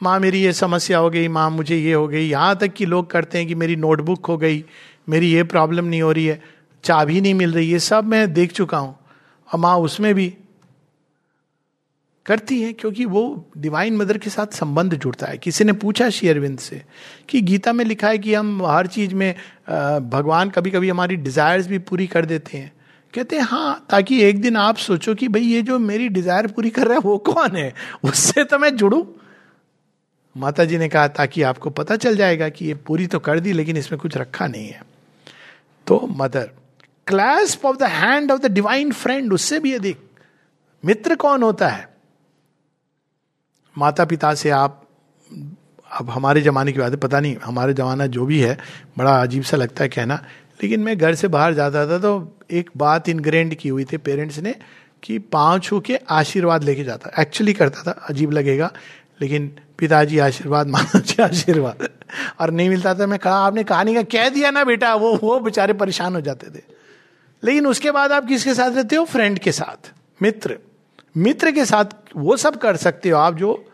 माँ 0.03 0.19
मेरी 0.21 0.43
ये 0.43 0.53
समस्या 0.53 0.99
हो 0.99 1.11
गई, 1.11 1.29
माँ 1.29 1.49
मुझे 1.51 1.77
ये 1.77 1.93
हो 1.93 2.07
गई। 2.09 2.25
यहाँ 2.25 2.57
तक 2.57 2.73
कि 2.73 2.87
लोग 2.87 3.11
करते 3.11 3.39
हैं 3.39 3.47
कि 3.47 3.55
मेरी 3.55 3.77
नोटबुक 3.77 4.27
हो 4.27 4.37
गई, 4.39 4.65
मेरी 5.09 5.33
ये 5.33 5.43
प्रॉब्लम 5.45 5.85
नहीं 5.85 6.03
हो 6.03 6.13
रही 6.13 6.27
है, 6.27 6.41
चाबी 6.85 7.21
नहीं 7.21 7.35
मिल 7.35 7.53
रही 7.53 7.71
ये 7.73 7.79
सब 7.79 8.05
मैं 8.05 8.33
देख 8.33 8.53
चुका 8.53 8.79
हूँ। 8.79 8.97
और 9.49 9.59
माँ 9.61 9.77
उसमें 9.79 10.15
भी 10.15 10.33
करती 12.27 12.61
है 12.63 12.73
क्योंकि 12.73 13.05
वो 13.05 13.23
डिवाइन 13.59 13.97
मदर 13.97 14.19
के 14.19 14.31
साथ 14.31 14.55
संबंध 14.55 14.95
जुड़ता 14.95 15.27
है। 15.27 15.39
किसी 15.39 15.65
ने 15.65 15.73
पूछा 15.75 16.09
श्री 16.11 16.29
अरविंद 16.29 16.59
से 16.59 16.83
कि 17.29 17.41
गीता 17.41 17.73
में 17.73 17.85
लिखा 17.85 18.09
है 18.09 18.19
कि 18.19 18.35
हम 18.35 18.65
हर 18.67 18.87
चीज़ 18.87 19.15
में 19.15 19.35
भगवान 20.11 20.51
कभी 20.51 20.71
कभी 20.71 20.89
हमारी 20.89 21.17
डिजायर्स 21.19 21.67
भी 21.67 21.79
पूरी 21.81 22.07
कर 22.07 22.25
देते 22.25 22.59
हैं। 22.59 22.73
कहते 23.15 23.37
हैं 23.37 23.45
हाँ 23.45 23.87
ताकि 23.91 24.23
एक 24.25 24.41
दिन 24.43 24.57
आप 24.57 24.77
सोचो 24.79 25.15
कि 25.15 25.29
भाई 25.29 25.43
ये 25.43 25.62
जो 25.62 25.79
मेरी 25.79 26.09
डिज़ायर 26.11 26.47
पूरी 26.47 26.71
कर 26.71 26.87
रहा 26.87 26.95
है 26.95 27.01
वो 27.01 27.17
कौन 27.21 27.57
है? 27.57 27.73
उससे 28.05 28.45
तो 28.45 28.59
मैं 28.59 28.75
जुड़ू? 28.77 29.07
माता 30.37 30.64
जी 30.64 30.79
ने 30.79 30.88
कहा, 30.88 31.09
ताकि 31.09 31.42
आपको 31.42 31.71
पता 31.71 31.97
चल 31.97 32.16
जाएगा 32.16 32.49
कि 32.49 32.66
ये 32.66 32.75
पूरी 32.77 33.07
तो 33.07 33.18
कर 33.18 33.40
दी, 33.40 33.53
लेकिन 33.53 33.77
इसमें 33.77 34.01
कुछ 34.01 34.16
रखा 34.16 34.47
नहीं 34.47 34.66
है। 34.66 34.83
तो 35.87 36.07
mother 36.11 36.51
clasp 37.07 37.64
of 37.66 37.77
the 37.77 37.83
hand 37.83 38.31
of 38.33 38.40
the 38.40 38.51
divine 38.53 38.92
friend 38.92 39.33
उससे 39.33 39.59
भी 39.61 39.79
देख 39.79 39.99
मित्र 40.85 41.14
कौन 41.14 41.42
होता 41.42 41.68
है? 41.68 41.88
माता 43.77 44.05
पिता 44.05 44.33
से 44.35 44.51
आप, 44.51 44.81
अब 45.90 46.11
हमारे 46.11 46.40
ज़माने 46.40 46.73
की 46.73 46.79
बात 46.79 46.90
है, 46.90 46.97
पता 46.97 47.21
नहीं, 47.21 47.37
हमारे 47.45 47.75
ज़माना 47.75 48.07
जो 48.07 48.27
भी 48.27 48.40
है, 48.40 48.57
बड़ा 48.99 49.21
अजीब 49.23 49.42
सा 49.42 49.57
लगता 49.57 49.85
है 49.85 49.88
कहना, 49.88 50.14
लेकिन 50.62 50.81
मैं 50.81 50.97
घर 50.99 51.14
से 51.14 51.29
बाहर 51.29 51.55
जाता 51.55 51.87
था 51.87 51.99
तो 51.99 52.38
एक 52.51 52.71
बात 52.77 53.09
इनग्रेंड 53.09 53.55
की 53.55 53.68
हुई 53.68 53.85
थी 53.85 53.97
पेरेंट्स 53.99 54.38
ने, 54.38 54.55
कि 55.03 55.18
पाँव 55.18 55.59
छू 55.59 55.81
के 55.81 55.97
आशीर्वाद 56.11 56.64
लेके 56.64 56.85
जाता 56.85 57.21
एक्चुअली 57.23 57.53
करता 57.53 57.83
था, 57.83 57.90
अजीब 58.09 58.33
लगेगा, 58.33 58.71
लेकिन 59.21 59.51
पिताजी 59.83 60.18
आशीर्वाद 60.18 60.66
माता 60.66 60.99
जी 60.99 61.23
आशीर्वाद। 61.23 61.88
और 62.40 62.51
नहीं 62.51 62.68
मिलता 62.68 62.95
था, 62.95 63.07
मैं 63.07 63.18
कहा, 63.18 63.35
आपने 63.35 63.64
कहानी 63.64 63.95
का 63.95 64.03
कह 64.03 64.29
दिया 64.29 64.51
ना 64.51 64.64
बेटा, 64.64 64.95
वो 64.95 65.16
वो 65.16 65.40
बेचारे 65.40 65.73
परेशान 65.73 66.14
हो 66.14 66.21
जाते 66.21 66.47
थे। 66.47 66.62
लेकिन 67.45 67.66
उसके 67.66 67.90
बाद 67.90 68.12
आप 68.12 68.27
किसके 68.27 68.55
साथ 68.55 68.71
रहते 68.71 68.97
हो? 68.97 69.05
फ्रेंड 69.05 69.38
के 69.38 69.53
साथ, 69.53 69.92
मित्र। 70.23 70.59
मित्र 71.16 71.53
के 71.53 71.64
साथ 71.66 71.85
वो 72.16 72.37
सब 72.37 72.57
कर 72.57 72.77
सकते 72.77 73.11
हो। 73.11 73.18
आप 73.18 73.35
जो 73.35 73.71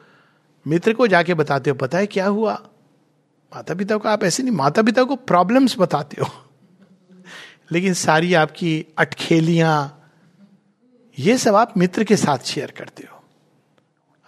मित्र 0.66 0.92
को 0.92 1.06
जाके 1.06 1.34
बताते 1.34 1.70
हो, 1.70 1.76
पता 1.76 1.98
है 1.98 2.06
क्या 2.06 2.26
हुआ? 2.26 2.54
माता 3.56 3.74
पिता 3.74 3.96
को 3.96 4.08
आप 4.08 4.24
ऐसे 4.24 4.42
नहीं 4.42 4.54
माता 4.54 4.82
पिता 4.82 5.04
को 5.04 5.16
प्रॉब्लम्स 5.16 5.78
बताते 5.78 6.22
हो। 6.22 6.30
लेकिन 7.72 7.94
सारी 7.94 8.34
आपकी 8.34 8.86
अटखेलियाँ, 8.98 10.10
ये 11.18 11.38
सब 11.38 11.54
आप 11.54 11.78
मित्र 11.78 12.04
के 12.04 12.16
साथ 12.16 12.38
शेयर 12.38 12.70
करते 12.70 13.08
हो। 13.12 13.17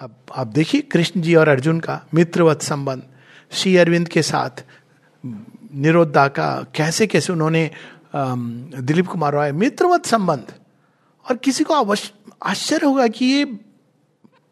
अब 0.01 0.15
आप 0.37 0.47
देखिए 0.47 0.81
कृष्ण 0.81 1.21
जी 1.21 1.35
और 1.35 1.49
अर्जुन 1.49 1.81
का 1.81 2.01
मित्रवत 2.15 2.63
संबंध, 2.63 3.03
श्री 3.53 3.77
अरविंद 3.77 4.09
के 4.09 4.23
साथ, 4.23 4.63
निरोधा 5.75 6.27
का, 6.29 6.67
कैसे 6.75 7.07
कैसे 7.07 7.33
उन्होंने 7.33 7.71
दिलीप 8.15 9.07
कुमार 9.07 9.33
रॉय 9.33 9.53
मित्रवत 9.53 10.07
संबंध। 10.07 10.53
और 11.27 11.37
किसी 11.37 11.65
को 11.65 11.75
आश्चर्य 11.75 12.87
होगा 12.87 13.07
कि 13.09 13.25
ये 13.25 13.45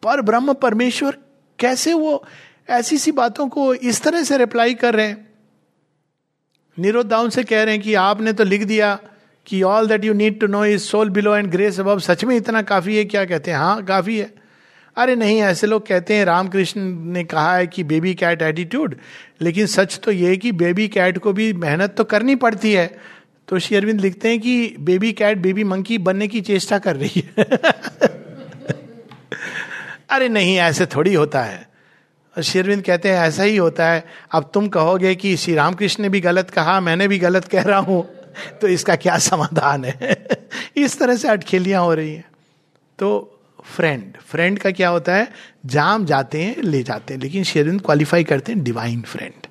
पर 0.03 0.21
ब्रह्म 0.21 0.55
परमेश्वर 0.55 1.19
कैसे 1.59 1.95
वो 1.95 2.23
ऐसी 2.71 2.99
सी 2.99 3.13
बातों 3.13 3.49
को 3.49 3.73
इस 3.75 4.03
तरह 4.03 4.23
से 4.23 4.39
रिप्लाई 4.39 4.75
कर 4.75 4.95
रहे 4.95 5.07
हैं। 5.07 5.27
निरोधाउन 6.79 7.25
उनसे 7.25 7.45
कह 7.45 7.63
रहे 7.63 7.75
हैं 7.75 7.83
कि 7.83 7.95
आपने 7.95 8.33
तो 8.33 8.45
लिख 8.45 8.65
दिया 8.65 8.99
कि 9.47 9.63
all 9.63 9.89
that 9.89 10.05
you 10.05 10.15
need 10.15 10.39
to 10.41 10.47
know 10.47 10.65
is 10.65 10.83
soul 10.83 11.11
below 11.11 11.35
and 11.37 11.51
grace 11.51 11.81
अब 11.81 11.99
सच 12.01 12.25
में 12.25 12.37
इतना 12.37 12.63
काफ़ी 12.65 12.97
है? 12.97 13.05
क्या 13.05 13.25
कहते 13.25 13.51
हैं? 13.51 13.59
हाँ 13.59 13.85
काफ़ी 13.85 14.19
है। 14.19 14.48
अरे 14.99 15.17
नहीं, 15.17 15.43
ऐसे 15.43 15.67
लोग 15.67 15.87
कहते 15.87 16.15
हैं, 16.15 16.25
रामकृष्ण 16.25 16.81
ने 17.13 17.25
कहा 17.25 17.57
है 17.57 17.67
कि 17.67 17.85
बेबी 17.85 18.15
कैट 18.15 18.43
एटीट्यूड 18.43 18.97
लेकिन 19.41 19.67
सच 19.67 20.01
तो 20.05 20.11
ये 20.11 20.37
कि 20.37 20.53
बेबी 20.53 20.89
कैट 20.89 21.19
को 21.19 21.33
भी 21.33 21.53
मेहनत 21.53 21.95
तो 21.97 22.05
करनी 22.05 22.35
पड़ती 22.35 22.73
है। 22.73 22.99
तो 23.49 23.59
श्री 23.59 23.77
अरविंद 23.77 24.01
लिखते 24.01 24.29
हैं 24.29 24.41
कि 24.41 24.77
बेबी 24.81 25.13
कैट 25.13 25.39
बेबी 25.39 25.65
मंकी 25.65 25.99
बनने 25.99 26.29
की 26.29 26.41
चेष्टा 26.41 26.79
कर 26.79 26.97
रही 26.97 27.25
है। 27.39 27.45
अरे 30.11 30.29
नहीं, 30.29 30.57
ऐसे 30.57 30.87
थोड़ी 30.87 31.15
होता 31.15 31.43
है। 31.43 31.69
और 32.37 32.43
शेरविंद 32.43 32.83
कहते 32.83 33.09
हैं, 33.09 33.19
ऐसा 33.19 33.43
ही 33.43 33.57
होता 33.57 33.89
है। 33.89 34.05
अब 34.33 34.51
तुम 34.55 34.69
कहोगे 34.69 35.15
कि 35.15 35.37
श्री 35.37 35.55
रामकृष्ण 35.55 36.03
ने 36.03 36.09
भी 36.09 36.21
गलत 36.21 36.51
कहा, 36.51 36.81
मैंने 36.81 37.09
भी 37.09 37.19
गलत 37.19 37.45
कह 37.45 37.63
रहा 37.63 37.79
हूँ 37.79 38.09
तो 38.61 38.69
इसका 38.69 38.97
क्या 38.97 39.19
समाधान 39.19 39.85
है? 39.85 40.27
इस 40.77 40.99
तरह 40.99 41.17
से 41.17 41.29
अटखेलियाँ 41.29 41.83
हो 41.83 41.95
रही 41.95 42.15
हैं। 42.15 42.25
तो 42.99 43.38
फ्रेंड 43.77 44.17
फ्रेंड 44.17 44.59
का 44.59 44.71
क्या 44.71 44.89
होता 44.89 45.15
है? 45.15 45.33
जाम 45.67 46.05
जाते 46.05 46.43
हैं, 46.43 46.57
ले 46.63 46.83
जाते 46.83 47.15
हैं। 47.15 47.21
लेकिन 47.21 47.45
शेरविंद 47.45 47.83
क्वालिफाई 47.83 48.25
करते 48.25 48.53
हैं 48.53 48.65
डिवाइन 48.65 49.03
फ्रेंड 49.03 49.47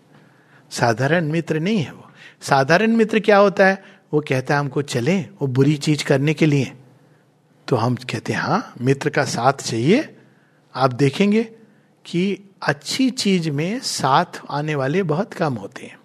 साधारण 0.72 1.26
मित्र 1.26 1.60
नहीं 1.60 1.78
है 1.78 1.92
वो। 1.92 2.12
साधारण 2.42 2.92
मित्र 2.92 3.20
क्या 3.20 3.38
होता 3.38 3.68
है? 3.68 3.84
वो 4.14 4.22
कहता 4.22 4.54
है, 4.54 4.60
हमको 4.60 4.82
चले, 4.82 5.22
वो 5.22 5.48
बुरी 5.48 5.78
चीज़ 5.78 6.04
करने 6.04 6.34
के 6.34 6.46
लिए। 6.46 6.72
तो 7.68 7.76
हम 7.76 7.96
कहते 7.96 8.34
हैं 8.34 8.40
हाँ 8.40 8.74
मित्र 8.82 9.10
का 9.10 9.24
साथ 9.26 9.54
चाहिए। 9.54 10.16
आप 10.76 10.94
देखेंगे 10.94 11.44
कि 12.06 12.40
अच्छी 12.62 13.10
चीज़ 13.10 13.50
में 13.50 13.80
साथ 13.80 14.42
आने 14.50 14.76
वाले 14.76 15.04
बहुत 15.04 15.34
कम 15.34 15.54
होते 15.54 15.86
हैं। 15.86 15.98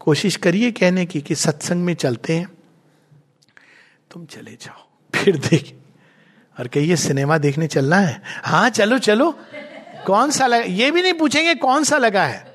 कोशिश 0.00 0.36
करिए 0.36 0.72
कहने 0.72 1.06
की 1.06 1.20
कि 1.20 1.34
सत्संग 1.34 1.84
में 1.84 1.94
चलते 1.94 2.36
हैं। 2.36 2.48
तुम 4.10 4.24
चले 4.26 4.50
जाओ। 4.50 4.88
फिर 5.14 5.36
देख 5.36 5.78
और 6.62 6.68
कहिए 6.68 6.96
सिनेमा 6.96 7.38
देखने 7.38 7.66
चलना 7.66 7.96
है? 7.96 8.22
हाँ 8.44 8.70
चलो 8.70 8.98
चलो। 8.98 9.38
कौन 10.06 10.30
सा 10.30 10.46
लगा? 10.46 10.62
ये 10.62 10.90
भी 10.90 11.02
नहीं 11.02 11.12
पूछेंगे 11.12 11.54
कौन 11.54 11.84
सा 11.84 11.98
लगा 11.98 12.24
है। 12.24 12.54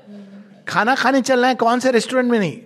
खाना 0.68 0.94
खाने 0.94 1.20
चलना 1.22 1.48
है, 1.48 1.54
कौन 1.54 1.80
से 1.80 1.90
रेस्टोरेंट 1.90 2.30
में 2.30 2.38
नहीं। 2.38 2.58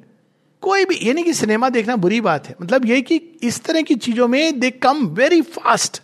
कोई 0.61 0.85
भी 0.85 0.94
ये 0.94 1.12
नहीं 1.12 1.24
कि 1.24 1.35
सिनेमा 1.35 1.68
देखना 1.68 1.96
बुरी 1.96 2.20
बात 2.20 2.48
है। 2.48 2.55
मतलब 2.62 2.87
ये 2.87 3.02
कि 3.02 3.16
इस 3.42 3.64
तरह 3.64 3.83
की 3.83 3.94
चीज़ों 3.94 4.28
में 4.28 4.61
दे 4.61 4.70
कम 4.70 5.07
वेरी 5.07 5.42
फास्ट 5.42 6.02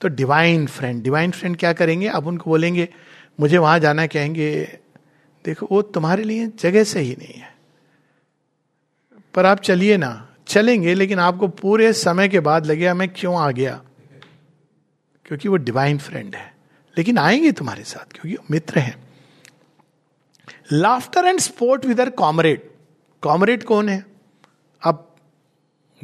तो 0.00 0.08
डिवाइन 0.08 0.66
फ्रेंड 0.66 1.02
डिवाइन 1.02 1.30
फ्रेंड 1.30 1.56
क्या 1.56 1.72
करेंगे? 1.72 2.08
अब 2.08 2.26
उनको 2.26 2.50
बोलेंगे, 2.50 2.88
मुझे 3.40 3.58
वहाँ 3.58 3.78
जाना 3.78 4.06
कहेंगे, 4.06 4.78
देखो, 5.44 5.68
वो 5.72 5.82
तुम्हारे 5.82 6.24
लिए 6.24 6.52
जगह 6.60 6.84
सही 6.84 7.16
नहीं 7.18 7.40
है। 7.40 7.54
पर 9.34 9.46
आप 9.46 9.60
चलिए 9.60 9.96
ना। 9.96 10.28
चलेंगे, 10.46 10.94
लेकिन 10.94 11.18
आपको 11.18 11.48
पूरे 11.48 11.92
समय 11.92 12.28
के 12.28 12.40
बाद 12.40 12.66
लगेगा 12.66 12.94
मैं 12.94 13.08
क्यों 13.08 13.40
आ 13.40 13.50
गया? 13.50 13.82
क्योंकि 15.24 15.48
वो 15.48 15.56
डिवाइन 15.56 15.98
फ्रेंड 15.98 16.34
है। 16.34 16.54
लेकिन 16.98 17.18
आएँगे 17.18 17.52
तुम्हारे 17.52 17.84
साथ, 17.84 18.12
क्योंकि 18.12 18.46
मित्र 18.50 18.78
हैं। 18.78 19.08
Laughter 20.72 21.24
and 21.24 21.40
sport 21.40 21.86
with 21.86 22.10
comrade 22.10 22.70
comrade 23.22 23.64
कौन 23.64 23.88
है? 23.88 24.06
अब 24.82 25.16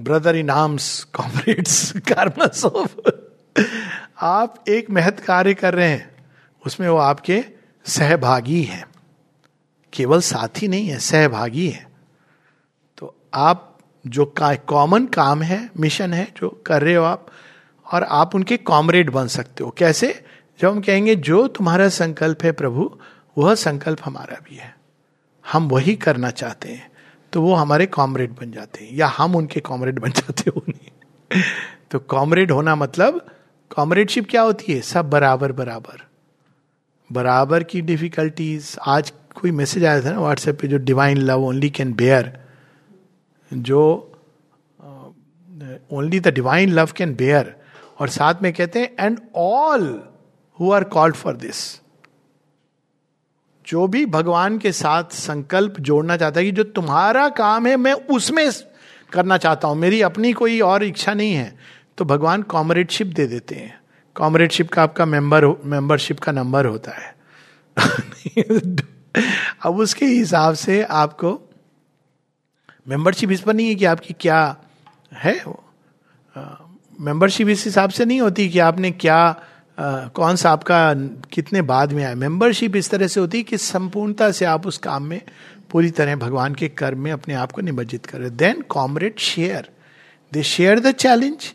ब्रदर 0.01 0.37
इन 0.37 0.51
आर्म्स 0.51 1.05
कॉमरेड्स 1.05 1.93
कार्मस 1.97 2.63
आप 4.21 4.65
एक 4.69 4.91
महत 4.91 5.21
कार्य 5.21 5.55
कर 5.55 5.75
रहे 5.75 5.89
हैं, 5.89 6.27
उसमें 6.67 6.89
वो 6.89 6.97
आपके 6.97 7.45
सहभागी 7.87 8.63
हैं। 8.63 8.87
केवल 9.93 10.21
साथी 10.21 10.69
नहीं 10.69 10.89
है, 10.89 10.99
सहभागी 10.99 11.69
है। 11.69 11.89
तो 12.99 13.17
आप 13.35 13.79
जो 14.07 14.27
का 14.27 14.55
कॉमन 14.55 15.07
काम 15.07 15.43
है 15.43 15.71
मिशन 15.77 16.15
है, 16.15 16.25
जो 16.25 16.63
कर 16.67 16.83
रहे 16.83 16.95
हो 16.95 17.05
आप 17.05 17.27
और 17.91 18.05
आप 18.05 18.35
उनके 18.35 18.57
कॉमरेड 18.57 19.11
बन 19.11 19.27
सकते 19.27 19.65
हो। 19.65 19.71
कैसे? 19.71 20.13
जब 20.61 20.69
हम 20.69 20.81
कहेंगे, 20.81 21.15
जो 21.15 21.47
तुम्हारा 21.49 21.89
संकल्प 21.89 22.43
है 22.43 22.53
प्रभु, 22.53 22.91
वह 23.39 23.55
संकल्प 23.55 23.99
हमारा 24.05 24.37
भी 24.49 24.57
है। 24.57 24.75
हम 25.45 25.69
वही 25.69 25.95
करना 25.97 26.31
चाहते 26.31 26.69
हैं। 26.69 26.91
तो 27.33 27.43
वो 27.43 27.55
हमारे 27.55 27.87
कॉमरेड 27.87 28.31
बन 28.31 28.51
जाते 28.53 28.85
हैं, 28.85 28.93
या 28.93 29.07
हम 29.09 29.37
उनके 29.37 29.61
कॉमरेड 29.61 29.99
बन 29.99 30.11
जाते 30.11 30.51
हो 30.51 30.63
नहीं 30.69 31.43
तो 31.91 31.99
कॉमरेड 31.99 32.51
होना 32.51 32.75
मतलब 32.77 33.27
कॉमरेडशिप 33.71 34.27
क्या 34.31 34.43
होती 34.43 34.73
है? 34.73 34.81
सब 34.81 35.11
बराबर 35.11 35.53
बराबर। 35.53 36.03
बराबर 37.11 37.63
की 37.63 37.81
डिफिकल्टीज। 37.81 38.77
आज 38.87 39.13
कोई 39.35 39.51
मैसेज 39.51 39.85
आया 39.85 40.01
था 40.05 40.11
ना 40.13 40.21
व्हाट्सएप 40.21 40.61
पे, 40.61 40.69
जो 40.69 40.79
divine 40.79 41.19
love 41.19 41.45
only 41.45 41.71
can 41.71 41.93
bear 41.93 42.39
जो 43.51 43.81
only 45.93 46.21
the 46.21 46.29
divine 46.29 46.71
love 46.71 46.91
can 46.97 47.15
bear 47.15 47.55
और 48.01 48.09
साथ 48.09 48.35
में 48.43 48.53
कहते 48.53 48.81
हैं 48.81 48.97
and 49.01 49.21
all 49.37 50.03
who 50.61 50.73
are 50.73 50.85
called 50.85 51.15
for 51.15 51.37
this 51.37 51.81
जो 53.67 53.87
भी 53.87 54.07
भगवान 54.07 54.59
के 54.59 54.73
साथ 54.73 55.05
संकल्प 55.05 55.81
जोड़ना 55.81 56.17
चाहता 56.17 56.41
है 56.41 56.47
कि 56.47 56.53
जो 56.53 56.65
तुम्हारा 56.65 57.29
काम 57.29 57.67
है, 57.67 57.77
मैं 57.77 57.93
उसमें 57.93 58.51
करना 59.13 59.37
चाहता 59.39 59.69
हूँ, 59.69 59.77
मेरी 59.77 60.03
अपनी 60.03 60.33
कोई 60.33 60.61
और 60.61 60.85
इच्छा 60.85 61.15
नहीं 61.15 61.35
है 61.35 61.59
तो 61.99 62.05
भगवान 62.05 62.43
कॉमरेडशिप 62.43 63.07
दे 63.07 63.27
देते 63.27 63.55
हैं। 63.55 63.81
कॉमरेडशिप 64.15 64.71
का 64.71 64.83
आपका 64.83 65.05
मेंबर 65.05 65.47
मेंबरशिप 65.47 66.21
का 66.21 66.33
नंबर 66.33 66.67
होता 66.67 66.93
है। 66.93 67.15
अब 69.65 69.77
उसके 69.79 70.07
हिसाब 70.07 70.55
से 70.55 70.83
आपको 70.83 71.41
मेंबरशिप 72.89 73.31
इस 73.31 73.41
पर 73.41 73.55
नहीं 73.55 73.69
है 73.69 73.75
कि 73.75 73.85
आपकी 73.85 74.15
क्या 74.21 74.57
है 75.13 75.45
वो। 75.47 76.70
मेंबरशिप 77.01 77.49
इस 77.49 77.65
हिसाब 77.65 77.91
से 77.91 78.05
नहीं 78.05 78.21
होती 78.21 78.49
कि 78.49 78.59
आपने 78.59 78.91
क्या 78.91 79.21
कौन 80.15 80.37
सा 80.37 80.51
आपका 80.51 80.93
कितने 81.33 81.63
बाद 81.63 81.93
में 81.93 82.03
आया। 82.05 82.15
मेंबरशिप 82.15 82.77
इस 82.77 82.91
तरह 82.91 83.07
से 83.07 83.21
होती 83.21 83.39
है 83.39 83.45
कि 83.45 83.59
संपूर्णता 83.59 84.31
से 84.31 84.45
आप 84.45 84.67
उस 84.67 84.79
काम 84.79 85.05
में 85.05 85.21
पूरी 85.71 85.91
तरह 85.91 86.17
भगवान 86.17 86.55
के 86.55 86.69
कर्म 86.69 87.01
में 87.01 87.11
अपने 87.13 87.35
आप 87.35 87.53
को 87.53 87.61
निमज्जित 87.61 88.07
कर 88.07 88.19
रहे। 88.19 88.31
Then 88.31 88.61
comrade 88.69 89.19
share 89.19 89.69
they 90.33 90.43
share 90.43 90.81
the 90.81 90.93
challenge 90.95 91.53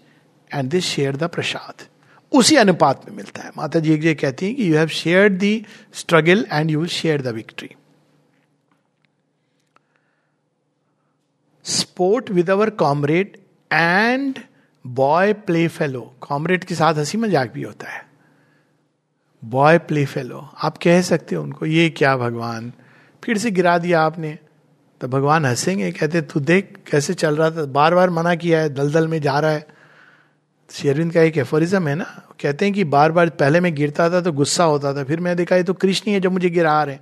and 0.51 0.69
they 0.69 0.81
share 0.81 1.15
the 1.15 1.29
prasad 1.29 1.87
उसी 2.31 2.55
अनुपात 2.55 3.05
में 3.09 3.15
मिलता 3.17 3.43
है। 3.43 3.51
माता 3.57 3.79
जी 3.79 3.95
ये 3.97 4.13
कहती 4.15 4.45
हैं 4.45 4.55
कि 4.55 4.71
you 4.71 4.77
have 4.77 4.87
share 4.87 5.29
the 5.33 5.61
struggle 5.93 6.45
and 6.51 6.71
you 6.71 6.79
will 6.79 6.89
share 6.89 7.21
the 7.21 7.35
victory 7.35 7.69
sport 11.65 12.31
with 12.31 12.49
our 12.49 12.69
comrade 12.81 13.37
and 13.71 14.39
boy 14.85 15.33
play 15.33 15.67
fellow 15.67 16.01
comrade 16.21 16.63
के 16.63 16.75
साथ 16.75 16.93
हँसी 16.93 17.17
मज़ाक 17.17 17.51
भी 17.51 17.61
होता 17.63 17.87
है। 17.87 18.03
बॉय 19.43 19.77
प्ले 19.77 20.05
फेलो 20.05 20.49
आप 20.63 20.77
कह 20.77 21.01
सकते 21.01 21.35
हो 21.35 21.43
उनको, 21.43 21.65
ये 21.65 21.89
क्या 21.89 22.15
भगवान? 22.17 22.71
फिर 23.23 23.37
से 23.37 23.51
गिरा 23.51 23.77
दिया 23.77 24.01
आपने। 24.01 24.37
तो 25.01 25.07
भगवान 25.07 25.45
हंसेंगे, 25.45 25.91
कहते, 25.91 26.21
तू 26.21 26.39
देख 26.39 26.75
कैसे 26.91 27.13
चल 27.13 27.35
रहा 27.35 27.49
था? 27.51 27.65
बार 27.65 27.95
बार 27.95 28.09
मना 28.09 28.35
किया 28.35 28.59
है, 28.59 28.69
दलदल 28.69 29.07
में 29.07 29.19
जा 29.21 29.39
रहा 29.39 29.51
है। 29.51 29.67
शेरविंद 30.69 31.13
का 31.13 31.21
एक 31.21 31.37
एफोरिज्म 31.37 31.87
है 31.87 31.95
ना, 31.95 32.05
कहते 32.41 32.65
हैं 32.65 32.73
कि 32.73 32.83
बार 32.83 33.11
बार 33.11 33.29
पहले 33.29 33.59
मैं 33.59 33.73
गिरता 33.75 34.09
था 34.09 34.21
तो 34.21 34.31
गुस्सा 34.31 34.63
होता 34.63 34.93
था। 34.93 35.03
फिर 35.03 35.19
मैं 35.19 35.35
देखा, 35.35 35.55
ये 35.55 35.63
तो 35.63 35.73
कृष्ण 35.73 36.03
ही 36.07 36.13
है 36.13 36.19
जब 36.19 36.31
मुझे 36.31 36.49
गिरा 36.49 36.83
रहे 36.83 36.97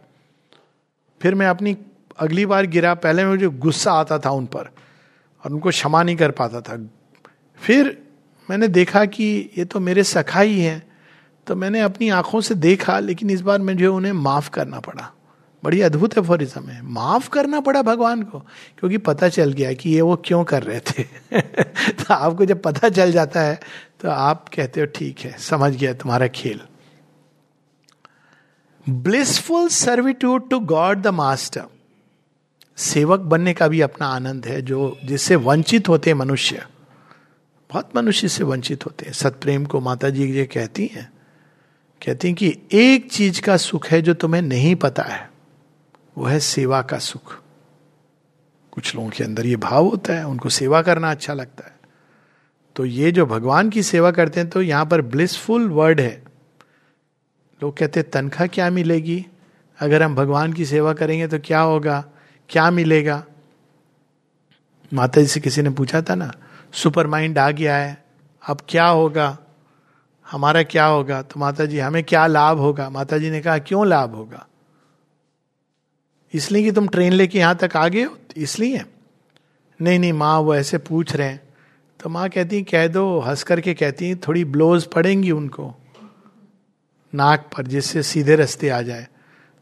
फिर 1.22 1.36
मैं 1.36 1.48
अपनी 1.48 1.78
अगली 2.19 2.46
बार 2.46 2.65
गिरा, 2.65 2.93
पहले 2.93 3.26
मुझे 3.26 3.48
गुस्सा 3.48 3.93
आता 3.93 4.19
था 4.19 4.30
उन 4.30 4.46
पर, 4.46 4.69
और 5.43 5.52
उनको 5.52 5.69
क्षमा 5.69 6.04
नहीं 6.04 6.15
कर 6.15 6.32
पाता 6.32 6.62
था। 6.62 6.76
फिर 7.63 8.04
मैंने 8.49 8.67
देखा 8.67 9.06
कि 9.06 9.49
ये 9.58 9.65
तो 9.65 9.80
मेरे 9.80 10.04
सखा 10.04 10.39
ही 10.39 10.60
हैं 10.62 10.93
तो 11.47 11.56
मैंने 11.56 11.80
अपनी 11.80 12.10
आँखों 12.10 12.41
से 12.41 12.56
देखा, 12.56 12.99
लेकिन 12.99 13.30
इस 13.30 13.41
बार 13.41 13.62
मुझे 13.62 13.88
उन्हें 13.88 14.12
माफ़ 14.12 14.49
करना 14.49 14.80
पड़ा। 14.80 15.13
बड़ी 15.63 15.82
अद्भुत 15.82 16.17
है 16.17 16.23
एफोरिज्म 16.23 16.63
है 16.67 16.82
माफ़ 16.82 17.30
करना 17.30 17.60
पड़ा 17.60 17.82
भगवान 17.82 18.23
को, 18.23 18.39
क्योंकि 18.39 18.97
पता 18.97 19.30
चल 19.30 19.54
गया 19.54 19.73
कि 19.73 19.89
ये 19.89 20.02
वो 20.02 20.15
क्यों 20.26 20.43
कर 20.43 20.63
रहे 20.63 20.80
थे। 20.80 21.04
तो 21.91 22.13
आपको 22.13 22.45
जब 22.45 22.62
पता 22.62 22.89
चल 22.89 23.12
जाता 23.12 23.41
है 23.41 23.60
तो 24.02 24.10
आप 24.10 24.49
कहते 24.49 24.80
हो, 24.80 24.86
ठीक 24.86 25.19
है, 25.19 25.38
समझ 25.39 25.76
गया 25.76 25.93
तुम्हारा 25.93 26.28
खेल. 26.28 26.62
Blissful 28.89 29.67
servitude 29.67 30.49
to 30.49 30.60
God 30.60 31.02
the 31.02 31.08
master 31.08 31.63
सेवक 32.78 33.19
बनने 33.19 33.54
का 33.54 33.67
भी 33.67 33.82
अपना 33.82 34.08
आनंद 34.08 34.45
है, 34.45 34.62
जो 34.62 34.97
जिससे 35.06 35.36
वंचित 35.36 35.89
होते 35.89 36.13
मनुष्य। 36.13 36.65
बहुत 37.73 37.95
मनुष्य 37.95 38.27
से 38.27 38.43
वंचित 38.43 38.86
होते 38.86 39.05
हैं। 39.05 39.13
सतप्रेम 39.13 39.65
को 39.65 39.79
माता 39.81 40.09
जी 40.09 40.25
ये 40.31 40.45
कहती 40.45 40.86
हैं 40.93 41.12
कहती 42.01 42.27
हैं 42.27 42.36
कि 42.36 42.57
एक 42.71 43.12
चीज़ 43.12 43.41
का 43.41 43.55
सुख 43.57 43.88
है 43.88 44.01
जो 44.01 44.13
तुम्हें 44.13 44.41
नहीं 44.41 44.75
पता 44.75 45.03
है, 45.03 45.29
वो 46.17 46.25
है 46.25 46.39
सेवा 46.39 46.81
का 46.81 46.97
सुख। 46.97 47.33
कुछ 48.71 48.95
लोगों 48.95 49.09
के 49.09 49.23
अंदर 49.23 49.45
ये 49.45 49.55
भाव 49.55 49.86
होता 49.86 50.13
है, 50.13 50.27
उनको 50.27 50.49
सेवा 50.49 50.81
करना 50.81 51.12
अच्छा 51.12 51.33
लगता 51.33 51.65
है। 51.65 51.75
तो 52.75 52.86
ये 52.86 53.12
जो 53.12 53.25
भगवान 53.25 53.69
की 53.69 53.83
सेवा 53.83 54.12
करते 54.12 54.39
हैं 54.39 54.49
तो 54.49 54.62
यहाँ 54.62 54.86
पर 54.86 55.01
ब्लिसफुल 55.01 55.67
वर्ड 55.69 56.01
है। 56.01 56.23
लोग 57.62 57.77
कहते 57.77 57.99
हैं, 57.99 58.09
तनख्वाह 58.09 58.47
क्या 58.47 58.69
मिलेगी? 58.69 59.25
अगर 59.79 60.03
हम 60.03 60.15
भगवान 60.15 60.53
की 60.53 60.65
सेवा 60.65 60.93
करेंगे 60.93 61.27
तो 61.27 61.39
क्या 61.39 61.59
होगा? 61.62 62.03
क्या 62.49 62.71
मिलेगा? 62.71 63.23
माता 64.93 65.21
जी 65.21 65.27
से 65.27 65.39
किसी 65.39 65.62
ने 65.62 65.69
पूछा 65.69 66.01
था 66.01 66.15
ना 66.15 66.33
सुपर 66.73 67.07
माइंड 67.07 67.38
आ 67.38 67.51
गया 67.51 67.77
है। 67.77 68.05
अब 68.49 68.62
क्या 68.69 68.88
होगा? 68.88 69.38
हमारा 70.31 70.63
क्या 70.63 70.86
होगा? 70.86 71.21
तो 71.21 71.39
माता 71.39 71.65
जी 71.65 71.79
हमें 71.79 72.03
क्या 72.03 72.27
लाभ 72.27 72.59
होगा? 72.59 72.89
माता 72.89 73.17
जी 73.17 73.29
ने 73.29 73.41
कहा, 73.41 73.57
क्यों 73.57 73.88
लाभ 73.88 74.15
होगा? 74.15 74.47
इसलिए 76.33 76.63
कि 76.63 76.71
तुम 76.71 76.88
ट्रेन 76.88 77.13
लेके 77.13 77.39
यहाँ 77.39 77.55
तक 77.55 77.77
आ 77.77 77.88
गए 77.88 78.03
हो? 78.03 78.17
इसलिए? 78.38 78.86
नहीं 79.81 79.99
नहीं, 79.99 80.13
माँ, 80.13 80.39
वो 80.39 80.55
ऐसे 80.55 80.77
पूछ 80.77 81.15
रहे 81.15 81.27
हैं। 81.27 81.53
तो 82.03 82.09
माँ 82.09 82.29
कहती 82.29 82.63
कह 82.63 82.88
दो, 82.88 83.19
हंस 83.19 83.43
करके 83.43 83.73
कहती 83.73 84.07
हैं, 84.07 84.19
थोड़ी 84.19 84.45
ब्लोज 84.45 84.86
पड़ेंगी 84.86 85.31
उनको, 85.31 85.75
नाक 87.15 87.49
पर, 87.57 87.67
जिससे 87.67 88.03
सीधे 88.03 88.36
रास्ते 88.36 88.69
आ 88.69 88.81
जाए। 88.81 89.07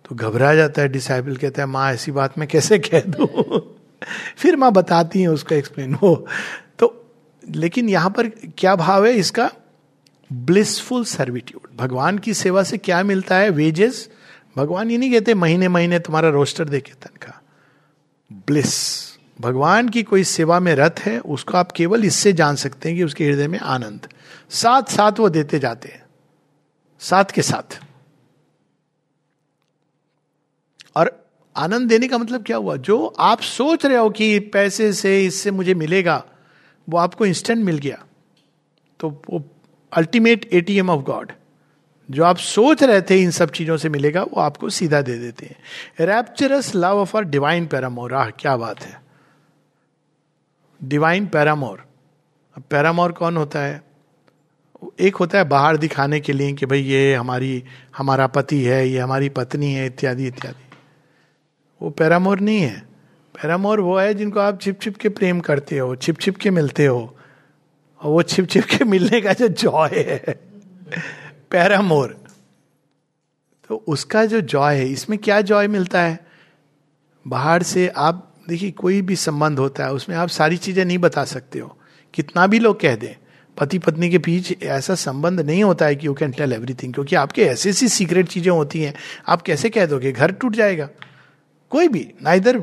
तो 0.09 0.15
घबरा 0.15 0.55
जाता 0.55 0.81
है 0.81 0.87
डिसाइबल 0.87 1.35
कहता 1.35 1.61
है, 1.61 1.65
माँ, 1.65 1.93
ऐसी 1.93 2.11
बात 2.11 2.37
मैं 2.37 2.47
कैसे 2.47 2.79
कह 2.79 2.99
दू? 2.99 3.25
फिर 4.37 4.55
माँ 4.55 4.71
बताती 4.71 5.21
हैं 5.21 5.27
उसका 5.27 5.55
एक्सप्लेन 5.55 5.93
हो 5.93 6.27
तो 6.70 6.70
लेकिन 7.49 7.89
यहाँ 7.89 8.09
पर 8.09 8.27
क्या 8.29 8.75
भाव 8.75 9.05
है 9.05 9.13
इसका? 9.13 9.51
ब्लिसफुल 10.33 11.05
सर्विट्यूड 11.05 11.77
भगवान 11.77 12.17
की 12.17 12.33
सेवा 12.33 12.63
से 12.63 12.77
क्या 12.77 13.03
मिलता 13.03 13.37
है? 13.37 13.49
वेजेस 13.49 14.09
भगवान 14.57 14.91
ये 14.91 14.97
नहीं 14.97 15.11
कहते 15.11 15.33
महीने 15.33 15.67
महीने 15.67 15.99
तुम्हारा 15.99 16.29
रोस्टर 16.29 16.65
देखे 16.65 16.93
तनखा। 16.93 17.41
ब्लिस 18.33 19.01
भगवान 19.41 19.89
की 19.89 20.03
कोई 20.03 20.23
सेवा 20.23 20.59
में 20.59 20.75
रथ 20.75 20.99
है, 20.99 21.19
उसको 21.19 21.57
आप 21.57 21.71
केवल 21.71 22.05
इससे 22.05 22.33
जान 22.33 22.55
सकते 22.55 22.89
हैं 22.89 22.97
कि 22.97 23.03
उसके 23.03 23.25
हृदय 23.25 23.47
में 23.47 23.59
आनंद। 23.59 24.07
साथ 24.49 24.83
साथ 24.83 25.11
वो 25.19 25.29
देते 25.29 25.59
जाते 25.59 25.89
हैं। 25.89 26.05
साथ 26.99 27.25
के 27.25 27.41
साथ। 27.41 27.79
और 30.95 31.25
आनंद 31.55 31.89
देने 31.89 32.07
का 32.07 32.17
मतलब 32.17 32.43
क्या 32.43 32.57
हुआ? 32.57 32.75
जो 32.75 33.05
आप 33.05 33.41
सोच 33.41 33.85
रहे 33.85 33.97
हो 33.97 34.09
कि 34.09 34.39
पैसे 34.39 34.93
से 34.93 35.25
इससे 35.25 35.51
मुझे 35.51 35.73
मिलेगा 35.73 36.25
वो 36.89 36.97
आपको 36.97 37.25
इंस्टेंट 37.25 37.65
मिल 37.65 37.77
गया। 37.77 38.05
तो 38.99 39.21
वो 39.29 39.43
अल्टीमेट 39.93 40.49
एटीएम 40.53 40.89
ऑफ़ 40.89 41.01
गॉड 41.01 41.31
जो 42.11 42.23
आप 42.23 42.37
सोच 42.37 42.83
रहे 42.83 43.01
थे 43.01 43.21
इन 43.21 43.31
सब 43.31 43.51
चीज़ों 43.51 43.77
से 43.77 43.89
मिलेगा, 43.89 44.23
वो 44.23 44.41
आपको 44.41 44.69
सीधा 44.69 45.01
दे 45.01 45.17
देते 45.17 45.45
हैं। 45.45 45.55
Rapturous 46.05 46.75
love 46.75 46.97
of 46.97 47.17
our 47.17 47.23
divine 47.23 47.67
paramour 47.67 48.13
ah, 48.13 48.29
क्या 48.29 48.57
बात 48.57 48.81
है। 48.83 49.01
डिवाइन 50.83 51.27
पैरामोर 51.27 51.83
अब 52.57 52.63
पैरामोर 52.63 53.11
कौन 53.11 53.37
होता 53.37 53.59
है? 53.59 53.83
एक 54.99 55.15
होता 55.15 55.37
है 55.37 55.43
बाहर 55.43 55.77
दिखाने 55.77 56.19
के 56.19 56.33
लिए 56.33 56.53
कि 56.53 56.65
भाई 56.65 56.79
ये 56.79 57.15
हमारी, 57.15 57.63
हमारा 57.97 58.27
पति 58.27 58.63
है, 58.63 58.87
ये 58.89 58.99
हमारी 58.99 59.29
पत्नी 59.29 59.73
है, 59.73 59.85
इत्यादि 59.85 60.27
इत्यादि। 60.27 60.77
वो 61.81 61.89
पैरामोर 61.89 62.39
नहीं 62.39 62.61
है। 62.61 62.90
पैरामोर 63.41 63.79
वो 63.79 63.97
है 63.97 64.13
जिनको 64.13 64.39
आप 64.39 64.59
छिप 64.61 64.81
छिप 64.81 64.97
के 64.97 65.09
प्रेम 65.09 65.39
करते 65.39 65.77
हो, 65.77 65.95
छिप 65.95 66.19
छिप 66.21 66.35
के 66.37 66.49
मिलते 66.49 66.85
हो। 66.85 66.99
और 68.01 68.11
वो 68.11 68.21
छिप 68.23 68.47
छिप 68.49 68.63
के 68.63 68.85
मिलने 68.85 69.21
का 69.21 69.33
जो 69.33 69.47
जॉय 69.47 69.99
है 69.99 70.33
पैरामोर 71.51 72.15
तो 73.69 73.75
उसका 73.87 74.23
जो 74.25 74.41
जॉय 74.43 74.75
है, 74.75 74.87
इसमें 74.87 75.17
क्या 75.19 75.39
जॉय 75.41 75.67
मिलता 75.67 76.01
है? 76.01 76.19
बाहर 77.25 77.63
से 77.63 77.87
आप, 77.87 78.33
देखिए, 78.49 78.71
कोई 78.71 79.01
भी 79.01 79.15
संबंध 79.15 79.59
होता 79.59 79.85
है, 79.85 79.93
उसमें 79.93 80.15
आप 80.15 80.29
सारी 80.29 80.57
चीज़ें 80.57 80.83
नहीं 80.85 80.97
बता 80.97 81.23
सकते 81.25 81.59
हो। 81.59 81.75
कितना 82.13 82.45
भी 82.47 82.59
लोग 82.59 82.79
कह 82.79 82.95
दें 82.95 83.15
पति 83.57 83.79
पत्नी 83.79 84.09
के 84.09 84.17
बीच 84.17 84.63
ऐसा 84.63 84.95
संबंध 84.95 85.39
नहीं 85.39 85.63
होता 85.63 85.85
है 85.85 85.95
कि 85.95 86.07
यू 86.07 86.13
कैन 86.13 86.31
टेल 86.31 86.53
एवरीथिंग 86.53 86.93
क्योंकि 86.93 87.15
आपके 87.15 87.43
ऐसी 87.43 87.69
ऐसी 87.69 87.87
सीक्रेट 87.89 88.27
चीज़ें 88.27 88.51
होती 88.51 88.81
हैं, 88.81 88.93
आप 89.27 89.41
कैसे 89.41 89.69
कह 89.69 89.85
दोगे? 89.85 90.11
घर 90.11 90.31
टूट 90.31 90.55
जाएगा। 90.55 90.89
कोई 91.71 91.87
भी 91.87 92.07
neither 92.23 92.59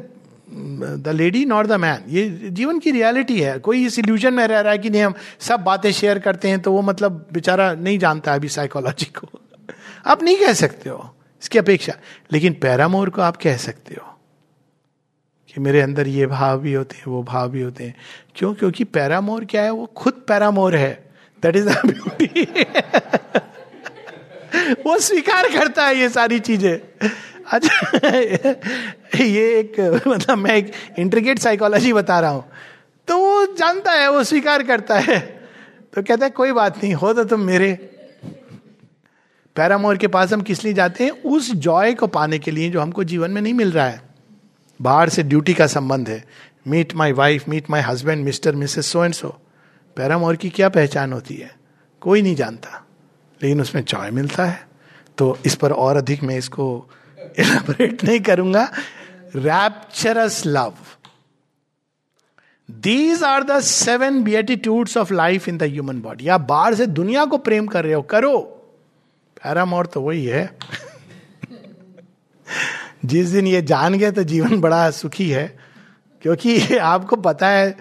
the 0.48 1.12
lady 1.14 1.44
not 1.44 1.66
the 1.66 1.72
man 1.72 2.04
ये 2.08 2.28
जीवन 2.50 2.78
की 2.78 2.90
रियलिटी 2.90 3.40
है। 3.40 3.58
कोई 3.58 3.84
इस 3.87 3.98
इल्यूजन 3.98 4.34
में 4.34 4.46
रह 4.46 4.61
रहा 4.61 4.72
है 4.72 4.78
कि 4.78 4.90
नहीं, 4.90 5.02
हम 5.02 5.14
सब 5.40 5.61
बातें 5.61 5.90
शेयर 5.92 6.18
करते 6.18 6.48
हैं 6.48 6.61
तो 6.61 6.72
वो 6.72 6.82
मतलब 6.82 7.26
बेचारा 7.32 7.72
नहीं 7.74 7.98
जानता 7.98 8.34
अभी 8.34 8.48
साइकोलॉजी 8.48 9.11
को। 9.18 9.28
आप 10.06 10.22
नहीं 10.22 10.37
कह 10.37 10.52
सकते 10.54 10.90
हो 10.90 11.14
इसकी 11.42 11.58
अपेक्षा। 11.58 11.94
लेकिन 12.32 12.52
पैरामोर 12.62 13.11
को 13.11 13.22
आप 13.22 13.37
कह 13.37 13.56
सकते 13.56 13.94
हो 13.94 14.06
कि 15.48 15.61
मेरे 15.61 15.80
अंदर 15.80 16.08
ये 16.08 16.26
भाव 16.26 16.58
भी 16.61 16.72
होते 16.72 16.96
हैं, 16.96 17.04
वो 17.06 17.22
भाव 17.22 17.48
भी 17.50 17.61
होते 17.61 17.84
हैं। 17.84 17.94
क्यों? 18.34 18.54
क्योंकि 18.54 18.84
पैरामोर 18.87 19.44
क्या 19.44 19.62
है? 19.62 19.70
वो 19.70 19.87
खुद 19.87 20.24
पैरामोर 20.28 20.76
है। 20.76 20.92
दैट 21.42 21.56
इज़ 21.56 21.68
द 21.68 21.82
ब्यूटी 21.87 22.42
वो 24.84 24.98
स्वीकार 24.98 25.48
करता 25.48 25.87
है 25.87 25.96
ये 25.96 26.08
सारी 26.08 26.38
चीज़ें। 26.40 27.08
अच्छा 27.50 28.08
ये 29.24 29.61
एक 29.61 30.02
मतलब 30.08 30.38
मैं 30.38 30.56
एक 30.56 30.72
इंट्रिकेट 30.98 31.38
साइकोलॉजी 31.38 31.92
बता 31.92 32.20
रहा 32.20 32.30
हूँ। 32.30 32.44
तो 33.08 33.18
वो 33.18 33.54
जानता 33.54 33.92
है, 33.92 34.11
वो 34.11 34.24
स्वीकार 34.24 34.62
करता 34.62 34.98
है। 34.98 35.20
तो 35.94 36.02
कहता 36.02 36.26
है, 36.26 36.30
कोई 36.30 36.52
बात 36.52 36.76
नहीं, 36.76 36.94
हो 36.94 37.12
तो 37.12 37.24
तुम 37.24 37.40
मेरे 37.40 37.74
पैरामोर 39.56 39.96
के 39.96 40.06
पास 40.06 40.32
हम 40.32 40.40
किस 40.40 40.64
लिए 40.64 40.72
जाते 40.72 41.04
हैं? 41.04 41.11
उस 41.11 41.52
जॉय 41.52 41.94
को 41.94 42.06
पाने 42.06 42.38
के 42.38 42.50
लिए 42.50 42.70
जो 42.70 42.80
हमको 42.80 43.04
जीवन 43.04 43.30
में 43.30 43.42
नहीं 43.42 43.54
मिल 43.54 43.72
रहा 43.72 43.87
है। 43.87 44.02
बाहर 44.82 45.08
से 45.08 45.22
ड्यूटी 45.22 45.54
का 45.54 45.66
संबंध 45.66 46.08
है। 46.08 46.24
Meet 46.68 46.94
my 46.94 47.12
wife 47.12 47.48
meet 47.48 47.70
my 47.70 47.80
husband 47.80 48.24
mister 48.24 48.54
missus 48.54 48.87
so 48.87 49.04
and 49.04 49.14
so 49.14 49.28
paramour 49.96 50.37
की 50.37 50.50
क्या 50.50 50.68
पहचान 50.68 51.12
होती 51.12 51.34
है? 51.34 51.56
कोई 52.00 52.22
नहीं 52.22 52.34
जानता। 52.34 52.87
लेकिन 53.42 53.61
उसमें 53.61 53.84
जॉय 53.84 54.11
मिलता 54.11 54.44
है। 54.44 54.68
तो 55.18 55.38
इस 55.46 55.54
पर 55.54 55.72
और 55.72 55.96
अधिक 55.96 56.22
मैं 56.22 56.38
इसको 56.38 56.90
इलाबोरेट 57.38 58.05
नहीं 58.05 58.21
करूँगा. 58.21 58.71
Rapturous 59.37 60.43
love 60.47 60.75
these 62.69 63.23
are 63.23 63.43
the 63.43 63.59
seven 63.61 64.23
beatitudes 64.23 64.97
of 64.97 65.12
life 65.14 65.49
in 65.49 65.59
the 65.59 65.62
human 65.62 66.01
body 66.01 66.29
आप 66.29 66.41
बाहर 66.41 66.75
से 66.75 66.87
दुनिया 66.87 67.25
को 67.25 67.38
प्रेम 67.38 67.67
कर 67.67 67.85
रहे 67.85 67.95
हो, 67.95 68.03
करो. 68.03 68.38
पैरामोर 69.37 69.87
तो 69.87 70.01
वही 70.01 70.25
है. 70.25 70.59
जिस 73.05 73.29
दिन 73.29 73.47
ये 73.47 73.62
जान 73.62 73.95
गए 73.95 74.11
तो 74.11 74.23
जीवन 74.23 74.61
बड़ा 74.61 74.91
सुखी 74.91 75.29
है, 75.31 75.47
क्योंकि 76.23 76.51
ये 76.51 76.79
आपको 76.79 77.17
पता 77.17 77.49
है, 77.49 77.77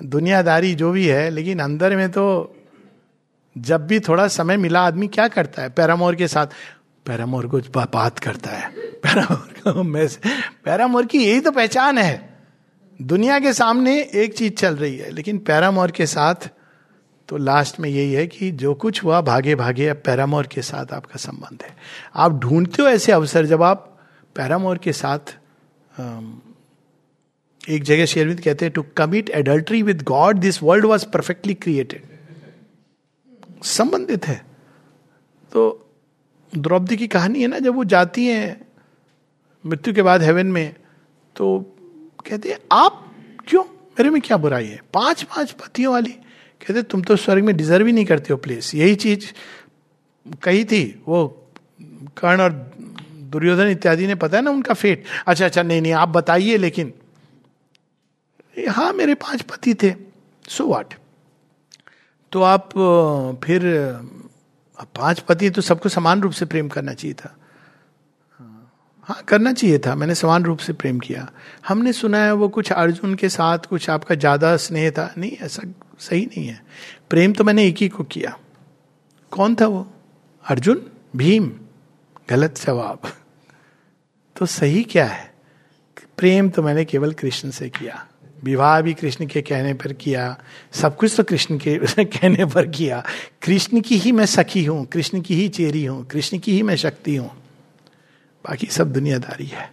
दुनियादारी 0.00 0.74
जो 0.74 0.90
भी 0.90 1.06
है, 1.06 1.28
लेकिन 1.30 1.58
अंदर 1.58 1.96
में 1.96 2.10
तो 2.10 2.54
जब 3.56 3.86
भी 3.86 4.00
थोड़ा 4.00 4.26
समय 4.28 4.56
मिला, 4.56 4.80
आदमी 4.80 5.08
क्या 5.08 5.28
करता 5.28 5.62
है? 5.62 5.68
पैरामोर 5.68 6.14
के 6.14 6.28
साथ 6.28 6.46
पैरामोर 7.08 7.46
को 7.46 7.58
बात 7.92 8.18
करता 8.18 8.50
है। 8.50 8.68
पैरामोर 9.04 9.54
को 9.64 9.82
मैं 9.82 10.08
पैरामोर 10.64 11.06
की 11.06 11.18
यही 11.18 11.40
तो 11.40 11.50
पहचान 11.50 11.98
है। 11.98 12.38
दुनिया 13.02 13.38
के 13.38 13.52
सामने 13.52 14.00
एक 14.14 14.36
चीज़ 14.36 14.52
चल 14.52 14.76
रही 14.76 14.96
है, 14.96 15.10
लेकिन 15.10 15.38
पैरामोर 15.38 15.90
के 15.90 16.06
साथ 16.06 16.48
तो 17.28 17.36
लास्ट 17.36 17.80
में 17.80 17.88
यही 17.90 18.12
है 18.12 18.26
कि 18.26 18.50
जो 18.50 18.74
कुछ 18.74 19.02
हुआ 19.04 19.20
भागे 19.20 19.54
भागे 19.54 19.88
अब 19.88 19.96
पैरामोर 19.96 20.46
के 20.46 20.62
साथ 20.62 20.92
आपका 20.92 21.16
संबंध 21.16 21.62
है। 21.62 21.76
आप 22.14 22.32
ढूंढते 22.32 22.82
हो 22.82 22.88
ऐसे 22.88 23.12
अवसर 23.12 23.46
जब 23.46 23.62
आप 23.62 23.98
पैरामोर 24.36 24.78
के 24.78 24.92
साथ 24.92 25.36
एक 27.68 27.82
जगह 27.82 28.06
शेयरविंद 28.06 28.40
कहते 28.40 28.64
हैं 28.64 28.72
to 28.72 28.82
commit 28.96 29.30
adultery 29.30 29.82
with 29.82 30.02
God 30.02 30.36
this 30.36 30.62
world 30.62 30.84
was 30.84 31.06
perfectly 31.06 31.54
created 31.54 32.02
संबंधित 33.62 34.26
है। 34.26 34.46
तो 35.52 35.87
द्रौपदी 36.52 36.96
की 36.96 37.06
कहानी 37.08 37.42
है 37.42 37.48
ना, 37.48 37.58
जब 37.58 37.74
वो 37.74 37.84
जाती 37.84 38.26
हैं 38.26 38.60
मृत्यु 39.64 39.94
के 39.94 40.02
बाद 40.02 40.22
हेवन 40.22 40.46
में 40.46 40.74
तो 41.36 41.58
कहते 42.26 42.50
हैं, 42.50 42.58
आप 42.72 43.04
क्यों? 43.48 43.62
मेरे 43.64 44.10
में 44.10 44.20
क्या 44.22 44.36
बुराई 44.36 44.66
है? 44.66 44.80
पाँच 44.94 45.22
पाँच 45.24 45.52
पतियों 45.52 45.92
वाली? 45.92 46.10
कहते 46.60 46.82
तुम 46.84 47.02
तो 47.02 47.16
स्वर्ग 47.16 47.44
में 47.44 47.56
डिजर्व 47.56 47.86
ही 47.86 47.92
नहीं 47.92 48.04
करते 48.04 48.32
हो 48.32 48.36
प्लेस 48.38 48.74
यही 48.74 48.94
चीज़ 48.96 49.26
कही 50.42 50.64
थी 50.64 50.82
वो 51.08 51.26
कर्ण 52.16 52.40
और 52.40 52.52
दुर्योधन 53.32 53.68
इत्यादि 53.68 54.06
ने, 54.06 54.14
पता 54.14 54.36
है 54.36 54.42
ना 54.42 54.50
उनका 54.50 54.74
फेट 54.74 55.04
अच्छा 55.26 55.44
अच्छा 55.44 55.62
नहीं 55.62 55.82
नहीं, 55.82 55.92
आप 55.92 56.08
बताइए, 56.08 56.56
लेकिन 56.56 56.92
हाँ 58.68 58.92
मेरे 58.92 59.14
पाँच 59.16 59.42
पति 59.42 59.74
थे। 59.74 59.90
सो 60.48 60.64
so 60.64 60.70
वाट 60.70 60.94
तो 62.32 62.42
आप 62.42 62.68
फिर 63.44 63.62
पाँच 64.86 65.20
पति 65.20 65.50
तो 65.50 65.62
सबको 65.62 65.88
समान 65.88 66.20
रूप 66.22 66.32
से 66.32 66.46
प्रेम 66.46 66.68
करना 66.68 66.94
चाहिए 66.94 67.14
था। 67.14 67.34
हाँ 69.08 69.22
करना 69.28 69.52
चाहिए 69.52 69.78
था। 69.78 69.94
मैंने 69.94 70.14
समान 70.14 70.44
रूप 70.44 70.58
से 70.58 70.72
प्रेम 70.72 70.98
किया। 71.00 71.28
हमने 71.68 71.92
सुना 71.92 72.18
है 72.18 72.32
वो 72.32 72.48
कुछ 72.48 72.72
अर्जुन 72.72 73.14
के 73.14 73.28
साथ 73.28 73.66
कुछ 73.68 73.88
आपका 73.90 74.14
ज़्यादा 74.14 74.56
स्नेह 74.56 74.90
था। 74.90 75.12
नहीं, 75.18 75.30
ऐसा 75.32 75.62
सही 75.98 76.26
नहीं 76.26 76.46
है। 76.46 76.60
प्रेम 77.10 77.32
तो 77.32 77.44
मैंने 77.44 77.64
एक 77.66 77.78
ही 77.78 77.88
को 77.88 78.04
किया। 78.04 78.36
कौन 79.32 79.54
था 79.54 79.66
वो? 79.66 79.86
अर्जुन? 80.44 80.82
भीम? 81.16 81.50
गलत 82.30 82.58
जवाब। 82.58 83.10
तो 84.36 84.46
सही 84.46 84.82
क्या 84.84 85.06
है? 85.06 85.32
प्रेम 86.18 86.48
तो 86.50 86.62
मैंने 86.62 86.84
केवल 86.84 87.12
कृष्ण 87.12 87.50
से 87.50 87.68
किया। 87.70 88.06
विवाह 88.44 88.80
भी 88.80 88.94
कृष्ण 88.94 89.26
के 89.26 89.42
कहने 89.42 89.74
पर 89.74 89.92
किया, 89.92 90.38
सब 90.72 90.96
कुछ 90.96 91.14
तो 91.16 91.22
कृष्ण 91.22 91.58
के 91.58 91.78
कहने 92.04 92.44
पर 92.44 92.66
किया। 92.66 93.04
कृष्ण 93.42 93.80
की 93.80 93.96
ही 93.96 94.12
मैं 94.12 94.26
सखी 94.26 94.64
हूँ, 94.64 94.86
कृष्ण 94.86 95.20
की 95.20 95.34
ही 95.34 95.48
चेरी 95.48 95.84
हूँ, 95.84 96.06
कृष्ण 96.06 96.38
की 96.38 96.52
ही 96.52 96.62
मैं 96.62 96.76
शक्ति 96.76 97.16
हूँ। 97.16 97.30
बाकी 98.48 98.66
सब 98.66 98.92
दुनियादारी 98.92 99.46
है। 99.46 99.72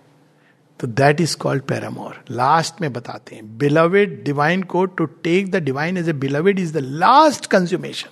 तो 0.80 0.88
that 0.88 1.22
is 1.22 1.38
called 1.38 1.64
paramour 1.64 2.26
last 2.32 2.74
में 2.82 2.94
बताते 2.94 3.36
हैं। 3.36 3.58
बिलवेड 3.58 4.24
डिवाइन 4.24 4.64
को 4.64 4.86
to 4.86 5.06
take 5.06 5.52
the 5.52 5.56
divine 5.56 5.98
as 5.98 6.10
a 6.10 6.14
beloved 6.14 6.60
is 6.60 6.74
the 6.74 6.78
last 6.78 7.46
consummation 7.46 8.10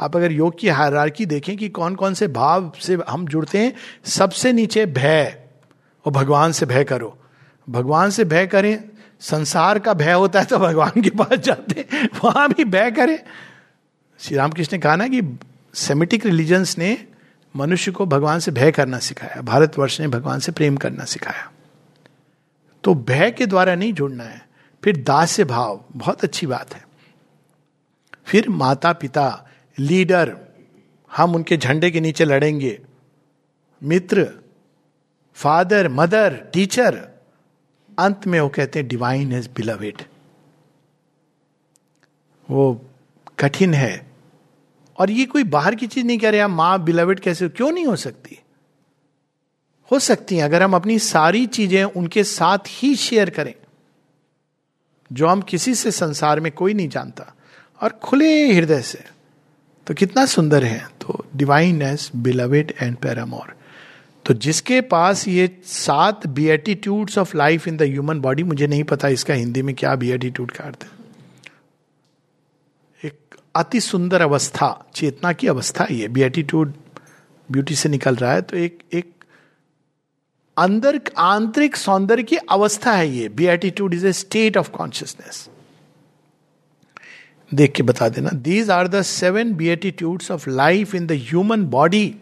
आप 0.00 0.16
अगर 0.16 0.32
योग 0.32 0.58
की 0.58 0.68
हायरार्की 0.68 1.26
देखें 1.26 1.56
कि 1.56 1.68
कौन 1.68 1.94
कौन 1.94 2.14
से 2.14 2.28
भाव 2.28 2.72
से 2.80 2.98
हम 3.08 3.26
जुड़ते 3.26 3.58
हैं, 3.58 3.72
सबसे 4.04 4.52
नीचे 4.52 4.86
भय। 4.86 5.40
और 6.04 6.12
भगवान 6.12 6.52
से 6.52 6.66
भय 6.66 6.84
करो। 6.84 7.18
भगवान 7.70 8.10
से 8.10 8.24
भय 8.24 8.46
करें 8.46 8.84
संसार 9.20 9.78
का 9.78 9.94
भय 9.94 10.12
होता 10.12 10.40
है 10.40 10.46
तो 10.46 10.58
भगवान 10.58 11.02
के 11.02 11.10
पास 11.10 11.38
जाते 11.38 11.86
वहाँ 12.24 12.48
भी 12.48 12.64
भय 12.64 12.90
करें। 12.90 13.18
श्री 14.20 14.36
रामकृष्ण 14.36 14.76
ने 14.76 14.80
कहा 14.80 14.96
ना 14.96 15.08
कि 15.08 15.22
सेमिटिक 15.74 16.26
रिलीजन्स 16.26 16.76
ने 16.78 16.96
मनुष्य 17.54 17.92
को 17.92 18.06
भगवान 18.06 18.40
से 18.40 18.50
भय 18.50 18.72
करना 18.72 18.98
सिखाया, 18.98 19.40
भारतवर्ष 19.42 20.00
ने 20.00 20.08
भगवान 20.08 20.40
से 20.40 20.52
प्रेम 20.52 20.76
करना 20.76 21.04
सिखाया। 21.04 21.50
तो 22.84 22.94
भय 22.94 23.30
के 23.30 23.46
द्वारा 23.46 23.74
नहीं 23.74 23.92
जुड़ना 23.92 24.24
है, 24.24 24.40
फिर 24.82 24.96
दास्य 24.96 25.44
भाव, 25.44 25.84
बहुत 25.92 26.24
अच्छी 26.24 26.46
बात 26.46 26.74
है। 26.74 26.84
फिर 28.26 28.48
माता 28.48 28.92
पिता 28.92 29.46
लीडर 29.78 30.36
हम 31.12 31.34
उनके 31.34 31.56
झंडे 31.56 31.90
के 31.90 32.00
नीचे 32.00 32.24
लड़ेंगे। 32.24 32.78
मित्र 33.82 34.28
फादर 35.36 35.88
मदर 35.88 36.34
टीचर 36.52 37.02
अंत 37.98 38.26
में 38.26 38.40
वो 38.40 38.48
कहते 38.48 38.78
हैं 38.78 38.88
डिवाइन 38.88 39.32
इज़ 39.32 39.48
बिलवेड 39.56 40.02
वो 42.48 42.86
कठिन 43.38 43.74
है। 43.74 44.06
और 44.98 45.10
ये 45.10 45.24
कोई 45.24 45.44
बाहर 45.44 45.74
की 45.74 45.86
चीज़ 45.86 46.06
नहीं 46.06 46.18
कह 46.18 46.30
रहे 46.30 46.40
हम 46.40 46.54
माँ 46.54 46.82
बिलवेड 46.84 47.20
कैसे 47.20 47.48
क्यों 47.48 47.70
नहीं 47.70 47.86
हो 47.86 47.96
सकती? 47.96 48.38
हो 49.90 49.98
सकती 49.98 50.36
है, 50.36 50.42
अगर 50.42 50.62
हम 50.62 50.74
अपनी 50.74 50.98
सारी 50.98 51.46
चीज़ें 51.46 51.84
उनके 51.84 52.24
साथ 52.24 52.58
ही 52.68 52.94
शेयर 52.96 53.30
करें, 53.30 53.54
जो 55.12 55.26
हम 55.26 55.42
किसी 55.42 55.74
से 55.74 55.90
संसार 55.90 56.40
में 56.40 56.50
कोई 56.52 56.74
नहीं 56.74 56.88
जानता, 56.88 57.34
और 57.80 57.92
खुले 58.02 58.52
हृदय 58.52 58.80
से 58.82 59.04
तो 59.86 59.94
कितना 59.94 60.24
सुंदर 60.26 60.64
है। 60.64 60.86
तो 61.00 61.24
divine 61.36 61.82
as 61.82 62.10
beloved 62.16 62.72
and 62.80 62.96
paramour 62.96 63.54
तो 64.26 64.34
जिसके 64.34 64.80
पास 64.80 65.26
ये 65.28 65.48
सात 65.66 66.26
beatitudes 66.26 67.18
of 67.18 67.36
life 67.36 67.68
in 67.68 67.76
the 67.76 67.82
human 67.82 68.20
body 68.20 68.42
मुझे 68.42 68.66
नहीं 68.66 68.84
पता 68.84 69.08
इसका 69.08 69.34
हिंदी 69.34 69.62
में 69.62 69.74
क्या 69.74 69.94
बियटीट्यूड 69.94 70.50
का 70.50 70.64
अर्थ 70.64 70.84
है। 70.84 70.90
एक 73.04 73.36
अति 73.56 73.80
सुंदर 73.80 74.22
अवस्था, 74.22 74.84
चेतना 74.94 75.32
की 75.32 75.46
अवस्था 75.46 75.86
ये 75.90 76.08
बियटीट्यूड 76.08 76.72
ब्यूटी 77.48 77.74
से 77.74 77.88
निकल 77.88 78.16
रहा 78.16 78.32
है 78.32 78.42
तो 78.42 78.56
एक 78.56 78.78
एक 78.92 79.12
अंदर 80.56 81.00
आंतरिक 81.18 81.76
सौंदर्य 81.76 82.22
की 82.22 82.36
अवस्था 82.36 82.92
है 82.92 83.08
ये 83.08 83.28
beatitude 83.28 83.94
is 83.94 84.06
a 84.06 84.12
state 84.12 84.56
of 84.56 84.70
consciousness 84.70 85.48
देख 87.54 87.72
के 87.72 87.82
बता 87.82 88.08
देना 88.08 88.30
these 88.42 88.70
are 88.70 88.88
the 88.88 89.02
seven 89.02 89.54
beatitudes 89.54 90.30
of 90.30 90.48
life 90.50 90.94
in 90.94 91.06
the 91.06 91.12
human 91.12 91.64
body 91.66 92.14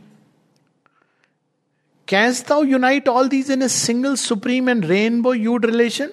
canst 2.12 2.48
thou 2.48 2.64
unite 2.64 3.08
all 3.08 3.28
these 3.28 3.50
in 3.50 3.62
a 3.62 3.68
single 3.68 4.14
supreme 4.14 4.68
and 4.68 4.84
rainbow 4.84 5.34
hued 5.34 5.66
relation 5.66 6.10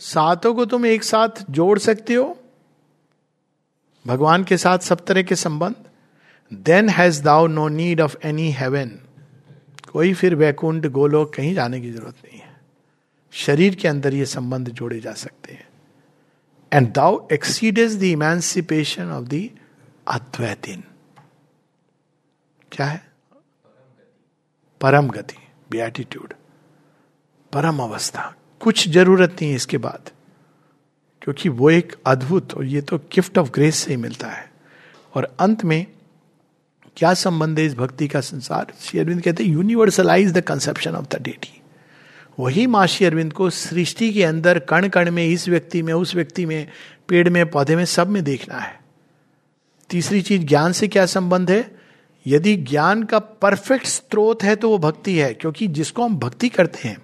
सातों 0.00 0.54
को 0.54 0.64
तुम 0.64 0.86
एक 0.86 1.04
साथ 1.04 1.42
जोड़ 1.50 1.78
सकते 1.78 2.14
हो। 2.14 2.38
भगवान 4.06 4.44
के 4.44 4.56
साथ 4.56 4.78
सब 4.78 5.04
तरह 5.04 5.22
के 5.22 5.34
संबंध। 5.34 5.74
Then 6.52 6.88
hast 6.88 7.22
thou 7.22 7.46
no 7.46 7.68
need 7.68 8.00
of 8.00 8.16
any 8.24 8.50
heaven 8.50 8.90
कोई 9.92 10.14
फिर 10.14 10.34
वैकुंठ, 10.34 10.86
गोलोक 10.86 11.34
कहीं 11.34 11.54
जाने 11.54 11.80
की 11.80 11.90
ज़रूरत 11.90 12.16
नहीं 12.24 12.40
है। 12.40 12.56
शरीर 13.32 13.74
के 13.74 13.88
अंदर 13.88 14.14
ये 14.14 14.26
संबंध 14.26 14.68
जोड़े 14.68 15.00
जा 15.00 15.12
सकते 15.12 15.52
हैं। 15.52 15.68
And 16.72 16.92
thou 16.92 17.28
exceed 17.32 17.78
is 17.78 17.98
the 17.98 18.02
emancipation 18.02 19.10
of 19.10 19.24
the 19.24 19.48
Adwaitin. 20.08 20.84
क्या 22.72 22.86
है? 22.86 23.07
परम 24.80 25.08
गति 25.08 25.36
बियाटिट्यूड 25.70 26.34
परम 27.52 27.78
अवस्था। 27.78 28.34
कुछ 28.60 28.88
ज़रूरत 28.88 29.36
नहीं 29.40 29.50
है 29.50 29.56
इसके 29.56 29.78
बाद, 29.78 30.10
क्योंकि 31.22 31.48
वो 31.48 31.70
एक 31.70 31.94
अद्भुत 32.06 32.54
और 32.54 32.64
ये 32.64 32.80
तो 32.80 32.98
गिफ्ट 33.12 33.38
ऑफ़ 33.38 33.50
ग्रेस 33.50 33.76
से 33.76 33.90
ही 33.90 33.96
मिलता 33.96 34.28
है। 34.28 34.50
और 35.14 35.36
अंत 35.40 35.64
में 35.64 35.86
क्या 36.96 37.12
संबंध 37.14 37.58
है 37.58 37.64
इस 37.66 37.74
भक्ति 37.74 38.08
का 38.08 38.20
संसार? 38.20 38.72
श्री 38.80 39.00
अरविंद 39.00 39.22
कहते 39.22 39.44
हैं 39.44 39.50
universalize 39.50 40.32
the 40.32 40.40
conception 40.40 40.94
of 40.94 41.06
the 41.06 41.22
deity 41.22 41.54
वही 42.38 42.66
माँ 42.66 42.86
श्री 42.86 43.06
अरविंद 43.06 43.32
को 43.32 43.50
सृष्टि 43.50 44.12
के 44.12 44.24
अंदर, 44.24 44.58
कण 44.58 44.88
कण 44.88 45.10
में, 45.10 45.26
इस 45.26 45.48
व्यक्ति 45.48 45.82
में, 45.82 45.92
उस 45.92 46.14
व्यक्ति 46.14 46.46
में, 46.46 46.68
पेड़ 47.08 47.28
में, 47.28 47.50
पौधे 47.50 47.76
में 47.76 47.84
सब 47.84 48.08
में 48.08 48.22
देखना 48.24 48.58
है। 48.58 48.80
तीसरी 49.90 50.22
चीज़, 50.22 50.42
ज्ञान 50.42 50.72
से 50.72 50.88
क्या 50.88 51.06
संबंध 51.06 51.50
है? 51.50 51.78
यदि 52.26 52.54
ज्ञान 52.56 53.02
का 53.02 53.18
परफेक्ट 53.18 53.86
स्रोत 53.86 54.42
है 54.42 54.54
तो 54.56 54.70
वो 54.70 54.78
भक्ति 54.78 55.14
है, 55.14 55.32
क्योंकि 55.34 55.66
जिसको 55.68 56.04
हम 56.04 56.16
भक्ति 56.18 56.48
करते 56.48 56.88
हैं 56.88 56.96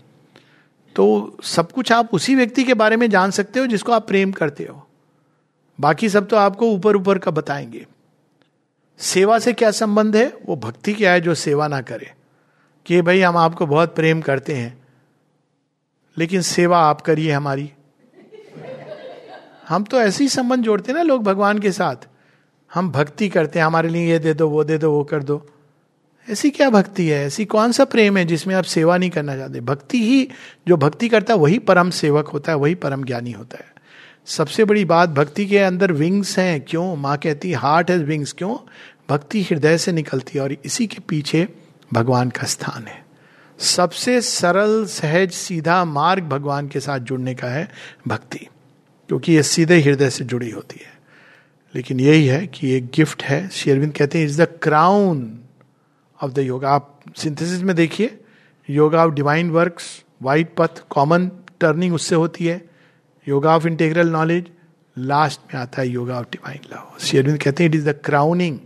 तो 0.97 1.37
सब 1.45 1.71
कुछ 1.73 1.93
आप 1.93 2.11
उसी 2.13 2.35
व्यक्ति 2.35 2.65
के 2.65 2.75
बारे 2.75 2.97
में 2.97 3.09
जान 3.11 3.31
सकते 3.31 3.61
हो 3.61 3.67
जिसको 3.67 3.93
आप 3.93 4.07
प्रेम 4.09 4.33
करते 4.33 4.65
हो। 4.65 4.87
बाकी 5.79 6.09
सब 6.09 6.29
तो 6.29 6.37
आपको 6.37 6.67
ऊपर 6.67 6.97
ऊपर 6.97 7.19
का 7.19 7.31
बताएँगे। 7.31 7.87
सेवा 9.01 9.39
से 9.39 9.53
क्या 9.53 9.71
संबंध 9.71 10.17
है? 10.17 10.27
वो 10.47 10.57
भक्ति 10.57 10.93
क्या 10.93 11.13
है 11.13 11.21
जो 11.21 11.35
सेवा 11.35 11.69
ना 11.69 11.81
करे? 11.81 12.13
कि 12.87 13.01
भाई 13.03 13.21
हम 13.21 13.37
आपको 13.37 13.67
बहुत 13.67 13.95
प्रेम 13.97 14.21
करते 14.21 14.55
हैं, 14.55 14.77
लेकिन 16.17 16.43
सेवा 16.43 16.79
आप 16.81 17.01
करिए 17.01 17.33
हमारी। 17.33 17.71
हम 19.69 19.85
तो 19.85 20.01
ऐसे 20.01 20.25
ही 20.25 20.29
संबंध 20.29 20.65
जोड़ते 20.65 20.93
हैं 20.93 20.97
ना 20.97 21.03
लोग 21.03 21.23
भगवान 21.23 21.59
के 21.59 21.73
साथ। 21.73 22.09
हम 22.75 22.91
भक्ति 22.91 23.29
करते 23.29 23.59
हैं, 23.59 23.67
हमारे 23.67 23.89
लिए 23.89 24.13
ये 24.13 24.19
दे 24.19 24.35
दो, 24.35 24.49
वो 24.49 24.65
दे 24.65 24.79
दो, 24.79 24.93
वो 24.93 25.05
कर 25.05 25.23
दो। 25.23 25.47
ऐसी 26.31 26.51
क्या 26.51 26.71
भक्ति 26.71 27.09
है? 27.09 27.27
ऐसी 27.27 27.45
कौन 27.45 27.73
सा 27.73 27.85
प्रेम 27.85 28.17
है 28.17 28.25
जिसमें 28.25 28.55
आप 28.55 28.65
सेवा 28.65 28.97
नहीं 28.97 29.11
करना 29.11 29.37
चाहते? 29.37 29.61
भक्ति 29.61 30.05
ही, 30.05 30.29
जो 30.69 30.77
भक्ति 30.77 31.09
करता 31.09 31.35
है, 31.35 31.41
वही 31.41 31.59
परम 31.59 31.91
सेवक 31.91 32.29
होता 32.29 32.53
है, 32.53 32.59
वही 32.59 32.75
परम 32.75 33.05
ज्ञानी 33.05 33.33
होता 33.33 33.59
है। 33.59 33.75
सबसे 34.27 34.65
बड़ी 34.65 34.85
बात, 34.85 35.09
भक्ति 35.09 35.47
के 35.47 35.59
अंदर 35.59 35.93
विंग्स 35.93 36.39
हैं। 36.39 36.61
क्यों? 36.61 36.97
माँ 36.97 37.17
कहती 37.17 37.51
है 37.51 37.57
हार्ट 37.57 37.91
हैज़ 37.91 38.03
विंग्स 38.03 38.33
क्यों? 38.33 38.57
भक्ति 39.11 39.43
हृदय 39.43 39.79
से 39.79 39.93
निकलती 39.93 40.39
है 40.39 40.45
और 40.45 40.57
इसी 40.65 40.87
के 40.87 40.99
पीछे 41.09 41.49
भगवान 41.93 42.31
का 42.31 42.43
स्थान 42.43 42.83
है। 42.83 43.05
सबसे 43.59 44.21
सरल, 44.21 44.87
सहज, 44.87 45.31
सीधा 45.31 45.85
मार्ग 45.85 46.23
भगवान 46.23 46.69
के 46.69 46.81
साथ 46.81 46.99
जुड़ने 46.99 47.35
का 47.35 47.47
है 47.47 47.69
भक्ति, 48.09 48.39
क्योंकि 49.09 49.33
ये 49.33 49.43
सीधे 49.43 49.81
हृदय 49.81 50.11
से 50.11 50.25
जुड़ी 50.25 50.51
होती 50.51 50.81
है। 50.85 50.94
लेकिन 51.75 52.01
यही 52.01 52.27
है 52.27 52.47
कि 52.47 52.71
एक 52.73 52.91
गिफ्ट 52.95 53.23
है। 53.23 53.49
शेरविंद 53.51 53.93
कहते 53.95 54.19
हैं 54.19 54.27
is 54.27 54.41
the 54.43 54.47
crown 54.63 55.39
of 56.21 56.33
the 56.33 56.39
yoga 56.39 56.71
आप 56.71 57.01
सिंथेसिस 57.17 57.63
में 57.63 57.75
देखिए 57.77 58.19
yoga 58.69 59.05
of 59.07 59.15
divine 59.15 59.51
works 59.51 59.89
white 60.23 60.55
path 60.59 60.83
common 60.91 61.31
turning 61.61 61.95
उससे 61.95 62.15
होती 62.15 62.47
है। 62.47 62.61
Yoga 63.27 63.57
of 63.57 63.67
integral 63.67 64.09
knowledge 64.11 64.51
last 64.97 65.41
में 65.55 65.61
आता 65.61 65.83
है 65.83 65.89
योगा 65.89 66.19
ऑफ़ 66.19 66.27
डिवाइन 66.33 66.61
लव 66.73 66.99
शेरविंद 67.01 67.39
कहते 67.43 67.63
हैं 67.63 67.71
इट 67.71 67.77
इज़ 67.77 67.89
द 67.89 67.95
क्राउनिंग 68.05 68.59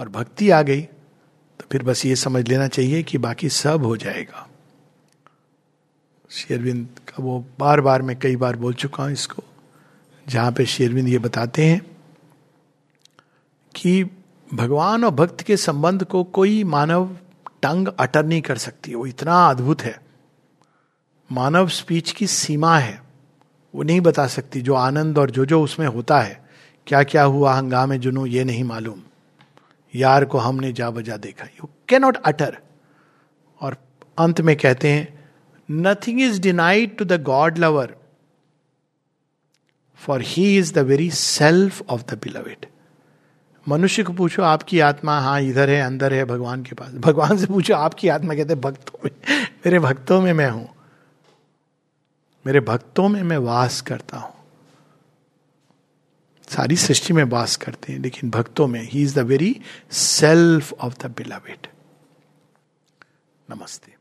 और 0.00 0.08
भक्ति 0.08 0.50
आ 0.50 0.62
गई 0.62 0.82
तो 0.82 1.66
फिर 1.72 1.82
बस 1.82 2.04
ये 2.06 2.16
समझ 2.16 2.48
लेना 2.48 2.68
चाहिए 2.68 3.02
कि 3.02 3.18
बाकी 3.18 3.48
सब 3.48 3.84
हो 3.84 3.96
जाएगा। 3.96 4.46
शेरविंद 6.30 6.86
का 7.08 7.22
वो 7.22 7.38
बार 7.58 7.80
बार 7.80 8.02
मैं 8.02 8.18
कई 8.18 8.36
बार 8.36 8.56
बोल 8.56 8.74
चुका 8.74 9.02
हूँ 9.02 9.12
इसको। 9.12 9.42
जहाँ 10.28 10.52
पे 10.52 10.66
शेरविंद 10.66 11.08
ये 11.08 11.18
बताते 11.18 11.64
हैं 11.64 11.96
कि 13.74 14.04
भगवान 14.54 15.04
और 15.04 15.10
भक्त 15.10 15.40
के 15.40 15.56
संबंध 15.56 16.04
को 16.04 16.24
कोई 16.24 16.64
मानव 16.64 17.18
टंग 17.62 17.88
अटर 17.88 18.26
नहीं 18.26 18.42
कर 18.42 18.58
सकती। 18.58 18.94
वो 18.94 19.06
इतना 19.06 19.46
अद्भुत 19.46 19.82
है। 19.82 20.00
मानव 21.32 21.68
स्पीच 21.68 22.12
की 22.12 22.26
सीमा 22.26 22.78
है। 22.78 23.02
वो 23.74 23.82
नहीं 23.82 24.00
बता 24.00 24.26
सकती 24.26 24.60
जो 24.60 24.74
आनंद 24.74 25.18
और 25.18 25.30
जो 25.30 25.44
जो 25.44 25.62
उसमें 25.62 25.86
होता 25.86 26.20
है। 26.20 26.48
क्या 26.86 27.02
क्या 27.02 27.22
हुआ 27.22 27.52
हंगामे 27.52 27.98
जुनू, 27.98 28.26
ये 28.26 28.44
नहीं 28.44 28.64
मालूम। 28.64 29.00
यार 29.94 30.24
को 30.24 30.38
हमने 30.38 30.72
जा 30.72 30.90
बजा 30.90 31.16
देखा। 31.16 31.44
यू 31.44 31.68
कैन 31.88 32.02
नॉट 32.02 32.16
अटर 32.16 32.58
और 33.60 33.76
अंत 34.18 34.40
में 34.40 34.56
कहते 34.56 34.90
हैं 34.90 35.30
nothing 35.70 36.20
is 36.20 36.40
denied 36.40 36.96
to 36.96 37.04
the 37.04 37.22
God 37.22 37.58
lover 37.58 37.96
for 39.96 40.22
he 40.22 40.58
is 40.58 40.72
the 40.74 40.78
very 40.78 41.10
self 41.10 41.82
of 41.90 42.02
the 42.02 42.14
beloved 42.14 42.66
मनुष्य 43.68 44.02
को 44.02 44.12
पूछो, 44.12 44.42
आपकी 44.42 44.80
आत्मा 44.80 45.18
हाँ 45.20 45.40
इधर 45.40 45.70
है, 45.70 45.80
अंदर 45.82 46.12
है, 46.12 46.24
भगवान 46.24 46.62
के 46.62 46.74
पास। 46.74 46.92
भगवान 46.92 47.38
से 47.38 47.46
पूछो, 47.46 47.74
आपकी 47.74 48.08
आत्मा 48.08 48.34
कहते 48.34 48.54
भक्तों 48.54 48.98
में, 49.04 49.10
मेरे 49.66 49.78
भक्तों 49.78 50.20
में 50.22 50.32
मैं 50.32 50.50
हूँ। 50.50 50.68
मेरे 52.46 52.60
भक्तों 52.60 53.08
में 53.08 53.22
मैं 53.22 53.38
वास 53.38 53.80
करता 53.80 54.18
हूँ। 54.18 54.34
सारी 56.48 56.76
सृष्टि 56.76 57.12
में 57.12 57.24
वास 57.24 57.56
करते 57.56 57.92
हैं, 57.92 58.00
लेकिन 58.00 58.30
भक्तों 58.30 58.66
में 58.66 58.80
he 58.82 59.02
is 59.02 59.14
the 59.14 59.18
very 59.18 59.60
self 59.90 60.72
of 60.72 60.94
the 61.02 61.06
beloved 61.06 61.66
नमस्ते। 63.50 63.95